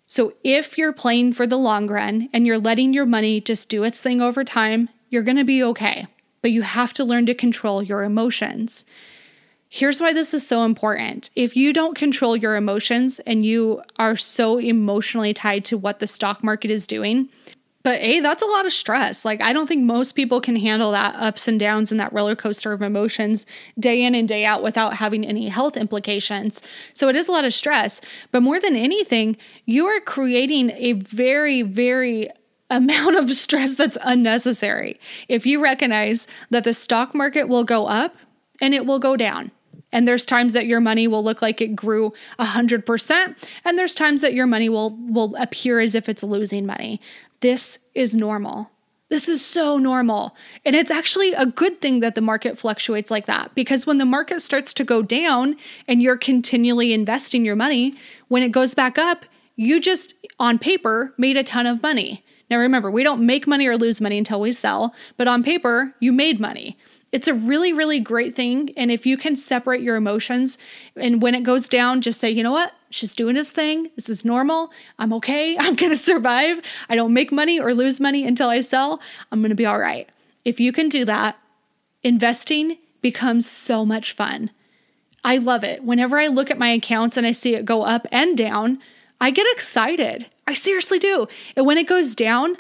So 0.05 0.33
if 0.43 0.77
you're 0.77 0.91
playing 0.91 1.33
for 1.33 1.47
the 1.47 1.57
long 1.57 1.87
run 1.87 2.27
and 2.33 2.45
you're 2.45 2.59
letting 2.59 2.93
your 2.93 3.05
money 3.05 3.39
just 3.39 3.69
do 3.69 3.83
its 3.83 4.01
thing 4.01 4.19
over 4.21 4.43
time, 4.43 4.89
you're 5.09 5.23
going 5.23 5.37
to 5.37 5.45
be 5.45 5.63
okay. 5.63 6.07
But 6.41 6.51
you 6.51 6.63
have 6.63 6.93
to 6.95 7.05
learn 7.05 7.25
to 7.27 7.33
control 7.33 7.81
your 7.81 8.03
emotions. 8.03 8.83
Here's 9.73 10.01
why 10.01 10.11
this 10.11 10.33
is 10.33 10.45
so 10.45 10.65
important. 10.65 11.29
If 11.33 11.55
you 11.55 11.71
don't 11.71 11.95
control 11.95 12.35
your 12.35 12.57
emotions 12.57 13.19
and 13.19 13.45
you 13.45 13.81
are 13.97 14.17
so 14.17 14.57
emotionally 14.59 15.33
tied 15.33 15.63
to 15.65 15.77
what 15.77 15.99
the 15.99 16.07
stock 16.07 16.43
market 16.43 16.69
is 16.69 16.85
doing, 16.85 17.29
but 17.81 17.97
A, 18.01 18.19
that's 18.19 18.41
a 18.41 18.47
lot 18.47 18.65
of 18.65 18.73
stress. 18.73 19.23
Like, 19.23 19.41
I 19.41 19.53
don't 19.53 19.67
think 19.67 19.85
most 19.85 20.11
people 20.11 20.41
can 20.41 20.57
handle 20.57 20.91
that 20.91 21.15
ups 21.15 21.47
and 21.47 21.57
downs 21.57 21.89
and 21.89 22.01
that 22.01 22.11
roller 22.11 22.35
coaster 22.35 22.73
of 22.73 22.81
emotions 22.81 23.45
day 23.79 24.03
in 24.03 24.13
and 24.13 24.27
day 24.27 24.43
out 24.43 24.61
without 24.61 24.95
having 24.95 25.25
any 25.25 25.47
health 25.47 25.77
implications. 25.77 26.61
So 26.93 27.07
it 27.07 27.15
is 27.15 27.29
a 27.29 27.31
lot 27.31 27.45
of 27.45 27.53
stress. 27.53 28.01
But 28.31 28.43
more 28.43 28.59
than 28.59 28.75
anything, 28.75 29.37
you 29.65 29.85
are 29.85 30.01
creating 30.01 30.71
a 30.71 30.91
very, 30.93 31.61
very 31.61 32.27
amount 32.69 33.15
of 33.15 33.31
stress 33.31 33.75
that's 33.75 33.97
unnecessary. 34.01 34.99
If 35.29 35.45
you 35.45 35.63
recognize 35.63 36.27
that 36.49 36.65
the 36.65 36.73
stock 36.73 37.15
market 37.15 37.47
will 37.47 37.63
go 37.63 37.85
up 37.87 38.17
and 38.59 38.73
it 38.73 38.85
will 38.85 38.99
go 38.99 39.15
down. 39.15 39.49
And 39.91 40.07
there's 40.07 40.25
times 40.25 40.53
that 40.53 40.67
your 40.67 40.79
money 40.79 41.07
will 41.07 41.23
look 41.23 41.41
like 41.41 41.61
it 41.61 41.75
grew 41.75 42.13
100%, 42.39 43.49
and 43.65 43.77
there's 43.77 43.95
times 43.95 44.21
that 44.21 44.33
your 44.33 44.47
money 44.47 44.69
will 44.69 44.97
will 45.07 45.35
appear 45.35 45.79
as 45.79 45.95
if 45.95 46.07
it's 46.07 46.23
losing 46.23 46.65
money. 46.65 47.01
This 47.41 47.79
is 47.93 48.15
normal. 48.15 48.71
This 49.09 49.27
is 49.27 49.45
so 49.45 49.77
normal. 49.77 50.37
And 50.63 50.73
it's 50.73 50.89
actually 50.89 51.33
a 51.33 51.45
good 51.45 51.81
thing 51.81 51.99
that 51.99 52.15
the 52.15 52.21
market 52.21 52.57
fluctuates 52.57 53.11
like 53.11 53.25
that 53.25 53.53
because 53.55 53.85
when 53.85 53.97
the 53.97 54.05
market 54.05 54.41
starts 54.41 54.71
to 54.75 54.85
go 54.85 55.01
down 55.01 55.57
and 55.85 56.01
you're 56.01 56.17
continually 56.17 56.93
investing 56.93 57.43
your 57.43 57.57
money, 57.57 57.93
when 58.29 58.41
it 58.41 58.53
goes 58.53 58.73
back 58.73 58.97
up, 58.97 59.25
you 59.57 59.81
just 59.81 60.13
on 60.39 60.57
paper 60.57 61.13
made 61.17 61.35
a 61.35 61.43
ton 61.43 61.67
of 61.67 61.83
money. 61.83 62.23
Now 62.49 62.57
remember, 62.57 62.89
we 62.89 63.03
don't 63.03 63.25
make 63.25 63.47
money 63.47 63.67
or 63.67 63.75
lose 63.75 63.99
money 63.99 64.17
until 64.17 64.39
we 64.39 64.53
sell, 64.53 64.95
but 65.17 65.27
on 65.27 65.43
paper, 65.43 65.93
you 65.99 66.13
made 66.13 66.39
money 66.39 66.77
it's 67.11 67.27
a 67.27 67.33
really, 67.33 67.73
really 67.73 67.99
great 67.99 68.35
thing. 68.35 68.71
And 68.77 68.89
if 68.89 69.05
you 69.05 69.17
can 69.17 69.35
separate 69.35 69.81
your 69.81 69.95
emotions 69.95 70.57
and 70.95 71.21
when 71.21 71.35
it 71.35 71.43
goes 71.43 71.67
down, 71.67 72.01
just 72.01 72.21
say, 72.21 72.29
you 72.29 72.41
know 72.41 72.53
what? 72.53 72.73
She's 72.89 73.15
doing 73.15 73.35
this 73.35 73.51
thing. 73.51 73.89
This 73.95 74.09
is 74.09 74.23
normal. 74.23 74.71
I'm 74.97 75.11
okay. 75.13 75.57
I'm 75.59 75.75
going 75.75 75.91
to 75.91 75.97
survive. 75.97 76.61
I 76.89 76.95
don't 76.95 77.13
make 77.13 77.31
money 77.31 77.59
or 77.59 77.73
lose 77.73 77.99
money 77.99 78.25
until 78.25 78.49
I 78.49 78.61
sell. 78.61 79.01
I'm 79.31 79.41
going 79.41 79.49
to 79.49 79.55
be 79.55 79.65
all 79.65 79.79
right. 79.79 80.09
If 80.45 80.59
you 80.59 80.71
can 80.71 80.89
do 80.89 81.05
that, 81.05 81.37
investing 82.03 82.77
becomes 83.01 83.49
so 83.49 83.85
much 83.85 84.13
fun. 84.13 84.51
I 85.23 85.37
love 85.37 85.63
it. 85.63 85.83
Whenever 85.83 86.19
I 86.19 86.27
look 86.27 86.49
at 86.49 86.57
my 86.57 86.69
accounts 86.69 87.17
and 87.17 87.27
I 87.27 87.31
see 87.31 87.55
it 87.55 87.65
go 87.65 87.83
up 87.83 88.07
and 88.11 88.37
down, 88.37 88.79
I 89.19 89.29
get 89.31 89.45
excited. 89.51 90.27
I 90.47 90.53
seriously 90.53 90.97
do. 90.97 91.27
And 91.55 91.65
when 91.65 91.77
it 91.77 91.87
goes 91.87 92.15
down, 92.15 92.57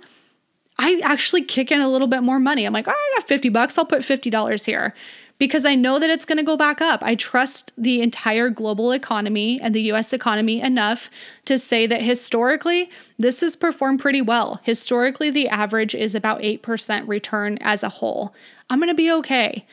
I 0.83 0.99
actually 1.03 1.43
kick 1.43 1.71
in 1.71 1.79
a 1.79 1.87
little 1.87 2.07
bit 2.07 2.23
more 2.23 2.39
money. 2.39 2.65
I'm 2.65 2.73
like, 2.73 2.87
oh, 2.87 2.91
I 2.91 3.11
got 3.19 3.27
50 3.27 3.49
bucks. 3.49 3.77
I'll 3.77 3.85
put 3.85 4.01
$50 4.01 4.65
here 4.65 4.95
because 5.37 5.63
I 5.63 5.75
know 5.75 5.99
that 5.99 6.09
it's 6.09 6.25
going 6.25 6.39
to 6.39 6.43
go 6.43 6.57
back 6.57 6.81
up. 6.81 7.03
I 7.03 7.13
trust 7.13 7.71
the 7.77 8.01
entire 8.01 8.49
global 8.49 8.91
economy 8.91 9.61
and 9.61 9.75
the 9.75 9.91
US 9.91 10.11
economy 10.11 10.59
enough 10.59 11.11
to 11.45 11.59
say 11.59 11.85
that 11.85 12.01
historically, 12.01 12.89
this 13.19 13.41
has 13.41 13.55
performed 13.55 13.99
pretty 13.99 14.23
well. 14.23 14.59
Historically, 14.63 15.29
the 15.29 15.47
average 15.49 15.93
is 15.93 16.15
about 16.15 16.41
8% 16.41 17.07
return 17.07 17.59
as 17.61 17.83
a 17.83 17.89
whole. 17.89 18.33
I'm 18.71 18.79
going 18.79 18.89
to 18.89 18.95
be 18.95 19.11
okay. 19.11 19.67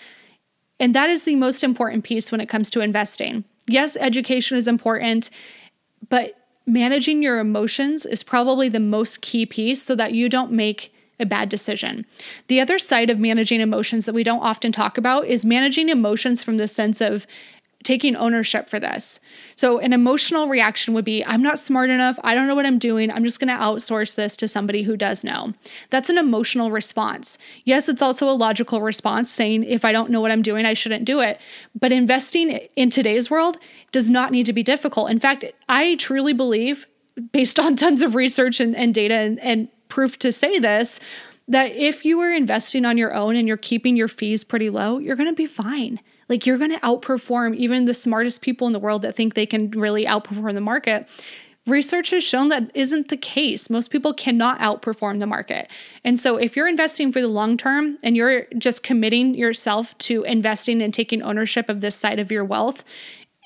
And 0.78 0.94
that 0.94 1.08
is 1.08 1.24
the 1.24 1.36
most 1.36 1.64
important 1.64 2.04
piece 2.04 2.30
when 2.30 2.42
it 2.42 2.50
comes 2.50 2.68
to 2.70 2.82
investing. 2.82 3.44
Yes, 3.66 3.96
education 3.98 4.58
is 4.58 4.68
important, 4.68 5.30
but 6.10 6.34
managing 6.66 7.22
your 7.22 7.38
emotions 7.38 8.04
is 8.04 8.22
probably 8.22 8.68
the 8.68 8.78
most 8.78 9.22
key 9.22 9.46
piece 9.46 9.82
so 9.82 9.94
that 9.94 10.12
you 10.12 10.28
don't 10.28 10.52
make 10.52 10.92
a 11.20 11.26
bad 11.26 11.48
decision. 11.48 12.06
The 12.46 12.60
other 12.60 12.78
side 12.78 13.10
of 13.10 13.18
managing 13.18 13.60
emotions 13.60 14.06
that 14.06 14.14
we 14.14 14.24
don't 14.24 14.42
often 14.42 14.72
talk 14.72 14.98
about 14.98 15.26
is 15.26 15.44
managing 15.44 15.88
emotions 15.88 16.42
from 16.42 16.56
the 16.56 16.68
sense 16.68 17.00
of 17.00 17.26
taking 17.84 18.16
ownership 18.16 18.68
for 18.68 18.80
this. 18.80 19.20
So, 19.54 19.78
an 19.78 19.92
emotional 19.92 20.48
reaction 20.48 20.94
would 20.94 21.04
be 21.04 21.24
I'm 21.24 21.42
not 21.42 21.58
smart 21.58 21.90
enough. 21.90 22.18
I 22.24 22.34
don't 22.34 22.46
know 22.46 22.54
what 22.54 22.66
I'm 22.66 22.78
doing. 22.78 23.10
I'm 23.10 23.24
just 23.24 23.40
going 23.40 23.48
to 23.48 23.54
outsource 23.54 24.14
this 24.14 24.36
to 24.38 24.48
somebody 24.48 24.82
who 24.82 24.96
does 24.96 25.22
know. 25.22 25.54
That's 25.90 26.10
an 26.10 26.18
emotional 26.18 26.70
response. 26.70 27.38
Yes, 27.64 27.88
it's 27.88 28.02
also 28.02 28.28
a 28.28 28.32
logical 28.32 28.80
response 28.80 29.32
saying 29.32 29.64
if 29.64 29.84
I 29.84 29.92
don't 29.92 30.10
know 30.10 30.20
what 30.20 30.32
I'm 30.32 30.42
doing, 30.42 30.66
I 30.66 30.74
shouldn't 30.74 31.04
do 31.04 31.20
it. 31.20 31.40
But 31.78 31.92
investing 31.92 32.50
in 32.76 32.90
today's 32.90 33.30
world 33.30 33.58
does 33.92 34.10
not 34.10 34.32
need 34.32 34.46
to 34.46 34.52
be 34.52 34.62
difficult. 34.62 35.10
In 35.10 35.20
fact, 35.20 35.44
I 35.68 35.94
truly 35.96 36.32
believe, 36.32 36.86
based 37.32 37.58
on 37.58 37.76
tons 37.76 38.02
of 38.02 38.14
research 38.14 38.60
and, 38.60 38.74
and 38.76 38.92
data 38.92 39.14
and, 39.14 39.38
and 39.40 39.68
proof 39.88 40.18
to 40.20 40.32
say 40.32 40.58
this 40.58 41.00
that 41.48 41.72
if 41.72 42.04
you 42.04 42.20
are 42.20 42.30
investing 42.30 42.84
on 42.84 42.98
your 42.98 43.14
own 43.14 43.34
and 43.34 43.48
you're 43.48 43.56
keeping 43.56 43.96
your 43.96 44.08
fees 44.08 44.44
pretty 44.44 44.68
low, 44.68 44.98
you're 44.98 45.16
going 45.16 45.30
to 45.30 45.34
be 45.34 45.46
fine. 45.46 45.98
Like 46.28 46.44
you're 46.44 46.58
going 46.58 46.72
to 46.72 46.80
outperform 46.80 47.56
even 47.56 47.86
the 47.86 47.94
smartest 47.94 48.42
people 48.42 48.66
in 48.66 48.74
the 48.74 48.78
world 48.78 49.02
that 49.02 49.16
think 49.16 49.32
they 49.32 49.46
can 49.46 49.70
really 49.70 50.04
outperform 50.04 50.54
the 50.54 50.60
market. 50.60 51.08
research 51.66 52.10
has 52.10 52.24
shown 52.24 52.48
that 52.48 52.70
isn't 52.74 53.08
the 53.08 53.16
case. 53.16 53.68
Most 53.68 53.90
people 53.90 54.14
cannot 54.14 54.58
outperform 54.58 55.20
the 55.20 55.26
market. 55.26 55.70
And 56.04 56.18
so 56.18 56.36
if 56.36 56.56
you're 56.56 56.68
investing 56.68 57.12
for 57.12 57.20
the 57.20 57.28
long 57.28 57.56
term 57.56 57.98
and 58.02 58.16
you're 58.16 58.44
just 58.56 58.82
committing 58.82 59.34
yourself 59.34 59.96
to 59.98 60.22
investing 60.24 60.80
and 60.82 60.94
taking 60.94 61.22
ownership 61.22 61.68
of 61.68 61.80
this 61.80 61.94
side 61.94 62.18
of 62.18 62.30
your 62.32 62.44
wealth, 62.44 62.84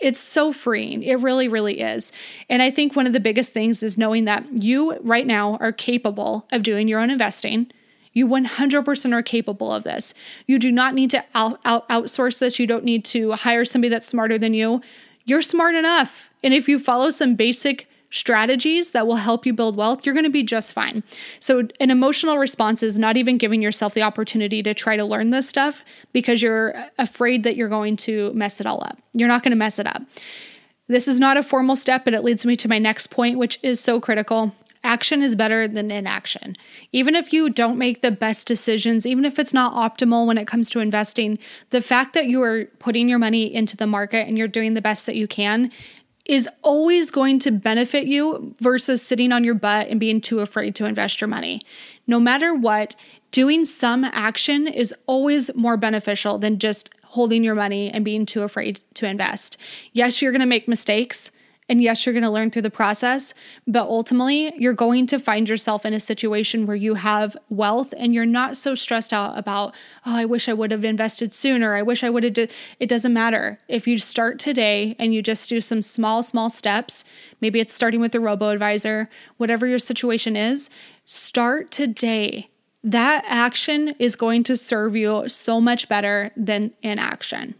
it's 0.02 0.20
so 0.20 0.52
freeing. 0.52 1.02
It 1.02 1.20
really, 1.20 1.48
really 1.48 1.80
is. 1.80 2.12
And 2.48 2.60
I 2.60 2.70
think 2.70 2.94
one 2.94 3.06
of 3.06 3.12
the 3.12 3.20
biggest 3.20 3.52
things 3.52 3.82
is 3.82 3.96
knowing 3.96 4.24
that 4.24 4.44
you 4.62 4.98
right 5.00 5.26
now 5.26 5.56
are 5.56 5.72
capable 5.72 6.46
of 6.52 6.62
doing 6.62 6.88
your 6.88 7.00
own 7.00 7.10
investing. 7.10 7.70
You 8.12 8.26
100% 8.28 9.12
are 9.12 9.22
capable 9.22 9.72
of 9.72 9.84
this. 9.84 10.12
You 10.46 10.58
do 10.58 10.70
not 10.70 10.94
need 10.94 11.10
to 11.10 11.24
out, 11.34 11.60
out, 11.64 11.88
outsource 11.88 12.40
this. 12.40 12.58
You 12.58 12.66
don't 12.66 12.84
need 12.84 13.04
to 13.06 13.32
hire 13.32 13.64
somebody 13.64 13.88
that's 13.88 14.06
smarter 14.06 14.36
than 14.36 14.52
you. 14.52 14.82
You're 15.24 15.40
smart 15.40 15.74
enough. 15.74 16.28
And 16.42 16.52
if 16.52 16.68
you 16.68 16.78
follow 16.78 17.10
some 17.10 17.36
basic 17.36 17.88
strategies 18.12 18.92
that 18.92 19.06
will 19.06 19.16
help 19.16 19.44
you 19.44 19.52
build 19.52 19.76
wealth, 19.76 20.06
you're 20.06 20.14
going 20.14 20.24
to 20.24 20.30
be 20.30 20.44
just 20.44 20.72
fine. 20.72 21.02
So, 21.40 21.66
an 21.80 21.90
emotional 21.90 22.38
response 22.38 22.82
is 22.82 22.98
not 22.98 23.16
even 23.16 23.38
giving 23.38 23.60
yourself 23.60 23.94
the 23.94 24.02
opportunity 24.02 24.62
to 24.62 24.74
try 24.74 24.96
to 24.96 25.04
learn 25.04 25.30
this 25.30 25.48
stuff 25.48 25.82
because 26.12 26.42
you're 26.42 26.74
afraid 26.98 27.42
that 27.42 27.56
you're 27.56 27.68
going 27.68 27.96
to 27.96 28.32
mess 28.34 28.60
it 28.60 28.66
all 28.66 28.84
up. 28.84 28.98
You're 29.14 29.28
not 29.28 29.42
going 29.42 29.52
to 29.52 29.56
mess 29.56 29.78
it 29.78 29.86
up. 29.86 30.02
This 30.88 31.08
is 31.08 31.18
not 31.18 31.36
a 31.36 31.42
formal 31.42 31.74
step, 31.74 32.04
but 32.04 32.14
it 32.14 32.22
leads 32.22 32.44
me 32.44 32.54
to 32.56 32.68
my 32.68 32.78
next 32.78 33.08
point, 33.08 33.38
which 33.38 33.58
is 33.62 33.80
so 33.80 33.98
critical. 33.98 34.54
Action 34.84 35.22
is 35.22 35.36
better 35.36 35.68
than 35.68 35.92
inaction. 35.92 36.56
Even 36.90 37.14
if 37.14 37.32
you 37.32 37.48
don't 37.48 37.78
make 37.78 38.02
the 38.02 38.10
best 38.10 38.48
decisions, 38.48 39.06
even 39.06 39.24
if 39.24 39.38
it's 39.38 39.54
not 39.54 39.72
optimal 39.74 40.26
when 40.26 40.36
it 40.36 40.48
comes 40.48 40.68
to 40.70 40.80
investing, 40.80 41.38
the 41.70 41.80
fact 41.80 42.14
that 42.14 42.26
you 42.26 42.42
are 42.42 42.64
putting 42.80 43.08
your 43.08 43.20
money 43.20 43.52
into 43.54 43.76
the 43.76 43.86
market 43.86 44.26
and 44.26 44.36
you're 44.36 44.48
doing 44.48 44.74
the 44.74 44.82
best 44.82 45.06
that 45.06 45.14
you 45.14 45.28
can 45.28 45.70
is 46.24 46.48
always 46.62 47.10
going 47.10 47.38
to 47.40 47.50
benefit 47.50 48.06
you 48.06 48.54
versus 48.60 49.02
sitting 49.04 49.32
on 49.32 49.44
your 49.44 49.54
butt 49.54 49.88
and 49.88 49.98
being 49.98 50.20
too 50.20 50.40
afraid 50.40 50.74
to 50.76 50.84
invest 50.84 51.20
your 51.20 51.28
money. 51.28 51.62
No 52.06 52.20
matter 52.20 52.54
what, 52.54 52.94
doing 53.32 53.64
some 53.64 54.04
action 54.04 54.66
is 54.68 54.94
always 55.06 55.54
more 55.56 55.76
beneficial 55.76 56.38
than 56.38 56.58
just 56.58 56.90
holding 57.04 57.44
your 57.44 57.54
money 57.54 57.90
and 57.90 58.04
being 58.04 58.24
too 58.24 58.42
afraid 58.42 58.80
to 58.94 59.06
invest. 59.06 59.56
Yes, 59.92 60.22
you're 60.22 60.32
going 60.32 60.40
to 60.40 60.46
make 60.46 60.68
mistakes. 60.68 61.30
And 61.72 61.82
yes, 61.82 62.04
you're 62.04 62.12
going 62.12 62.22
to 62.22 62.28
learn 62.28 62.50
through 62.50 62.60
the 62.60 62.70
process, 62.70 63.32
but 63.66 63.88
ultimately, 63.88 64.52
you're 64.58 64.74
going 64.74 65.06
to 65.06 65.18
find 65.18 65.48
yourself 65.48 65.86
in 65.86 65.94
a 65.94 66.00
situation 66.00 66.66
where 66.66 66.76
you 66.76 66.96
have 66.96 67.34
wealth 67.48 67.94
and 67.96 68.12
you're 68.12 68.26
not 68.26 68.58
so 68.58 68.74
stressed 68.74 69.10
out 69.10 69.38
about, 69.38 69.74
oh, 70.04 70.14
I 70.14 70.26
wish 70.26 70.50
I 70.50 70.52
would 70.52 70.70
have 70.70 70.84
invested 70.84 71.32
sooner. 71.32 71.74
I 71.74 71.80
wish 71.80 72.04
I 72.04 72.10
would 72.10 72.24
have. 72.24 72.50
It 72.78 72.90
doesn't 72.90 73.14
matter. 73.14 73.58
If 73.68 73.86
you 73.86 73.96
start 73.96 74.38
today 74.38 74.94
and 74.98 75.14
you 75.14 75.22
just 75.22 75.48
do 75.48 75.62
some 75.62 75.80
small, 75.80 76.22
small 76.22 76.50
steps, 76.50 77.06
maybe 77.40 77.58
it's 77.58 77.72
starting 77.72 78.00
with 78.00 78.12
the 78.12 78.20
robo 78.20 78.50
advisor, 78.50 79.08
whatever 79.38 79.66
your 79.66 79.78
situation 79.78 80.36
is, 80.36 80.68
start 81.06 81.70
today. 81.70 82.50
That 82.84 83.24
action 83.26 83.94
is 83.98 84.14
going 84.14 84.42
to 84.44 84.58
serve 84.58 84.94
you 84.94 85.26
so 85.26 85.58
much 85.58 85.88
better 85.88 86.32
than 86.36 86.74
inaction. 86.82 87.54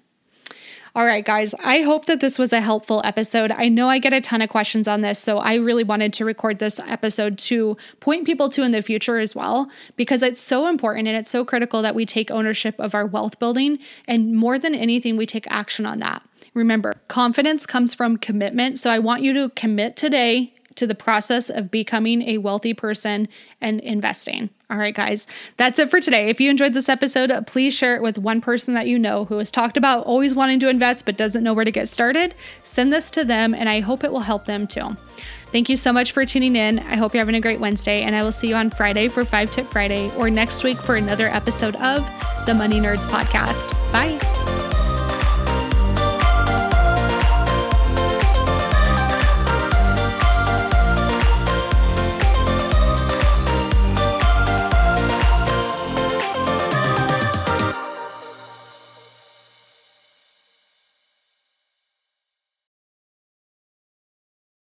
All 0.94 1.06
right, 1.06 1.24
guys, 1.24 1.54
I 1.54 1.80
hope 1.80 2.04
that 2.04 2.20
this 2.20 2.38
was 2.38 2.52
a 2.52 2.60
helpful 2.60 3.00
episode. 3.02 3.50
I 3.50 3.70
know 3.70 3.88
I 3.88 3.98
get 3.98 4.12
a 4.12 4.20
ton 4.20 4.42
of 4.42 4.50
questions 4.50 4.86
on 4.86 5.00
this, 5.00 5.18
so 5.18 5.38
I 5.38 5.54
really 5.54 5.84
wanted 5.84 6.12
to 6.14 6.26
record 6.26 6.58
this 6.58 6.78
episode 6.80 7.38
to 7.38 7.78
point 8.00 8.26
people 8.26 8.50
to 8.50 8.62
in 8.62 8.72
the 8.72 8.82
future 8.82 9.18
as 9.18 9.34
well, 9.34 9.70
because 9.96 10.22
it's 10.22 10.38
so 10.38 10.68
important 10.68 11.08
and 11.08 11.16
it's 11.16 11.30
so 11.30 11.46
critical 11.46 11.80
that 11.80 11.94
we 11.94 12.04
take 12.04 12.30
ownership 12.30 12.74
of 12.78 12.94
our 12.94 13.06
wealth 13.06 13.38
building. 13.38 13.78
And 14.06 14.34
more 14.34 14.58
than 14.58 14.74
anything, 14.74 15.16
we 15.16 15.24
take 15.24 15.50
action 15.50 15.86
on 15.86 15.98
that. 16.00 16.22
Remember, 16.52 17.00
confidence 17.08 17.64
comes 17.64 17.94
from 17.94 18.18
commitment. 18.18 18.78
So 18.78 18.90
I 18.90 18.98
want 18.98 19.22
you 19.22 19.32
to 19.32 19.48
commit 19.48 19.96
today 19.96 20.52
to 20.76 20.86
the 20.86 20.94
process 20.94 21.50
of 21.50 21.70
becoming 21.70 22.22
a 22.22 22.38
wealthy 22.38 22.74
person 22.74 23.28
and 23.60 23.80
investing. 23.80 24.50
All 24.70 24.78
right, 24.78 24.94
guys, 24.94 25.26
that's 25.58 25.78
it 25.78 25.90
for 25.90 26.00
today. 26.00 26.30
If 26.30 26.40
you 26.40 26.50
enjoyed 26.50 26.72
this 26.72 26.88
episode, 26.88 27.46
please 27.46 27.74
share 27.74 27.94
it 27.94 28.02
with 28.02 28.16
one 28.16 28.40
person 28.40 28.72
that 28.74 28.86
you 28.86 28.98
know 28.98 29.26
who 29.26 29.38
has 29.38 29.50
talked 29.50 29.76
about 29.76 30.06
always 30.06 30.34
wanting 30.34 30.60
to 30.60 30.68
invest 30.68 31.04
but 31.04 31.16
doesn't 31.16 31.44
know 31.44 31.52
where 31.52 31.64
to 31.64 31.70
get 31.70 31.88
started. 31.88 32.34
Send 32.62 32.92
this 32.92 33.10
to 33.10 33.24
them, 33.24 33.54
and 33.54 33.68
I 33.68 33.80
hope 33.80 34.02
it 34.02 34.12
will 34.12 34.20
help 34.20 34.46
them 34.46 34.66
too. 34.66 34.96
Thank 35.52 35.68
you 35.68 35.76
so 35.76 35.92
much 35.92 36.12
for 36.12 36.24
tuning 36.24 36.56
in. 36.56 36.78
I 36.78 36.96
hope 36.96 37.12
you're 37.12 37.20
having 37.20 37.34
a 37.34 37.40
great 37.40 37.60
Wednesday, 37.60 38.02
and 38.02 38.16
I 38.16 38.22
will 38.22 38.32
see 38.32 38.48
you 38.48 38.54
on 38.54 38.70
Friday 38.70 39.08
for 39.08 39.26
Five 39.26 39.50
Tip 39.50 39.70
Friday 39.70 40.10
or 40.16 40.30
next 40.30 40.64
week 40.64 40.78
for 40.78 40.94
another 40.94 41.28
episode 41.28 41.76
of 41.76 42.08
the 42.46 42.54
Money 42.54 42.80
Nerds 42.80 43.04
Podcast. 43.04 43.70
Bye. 43.92 44.61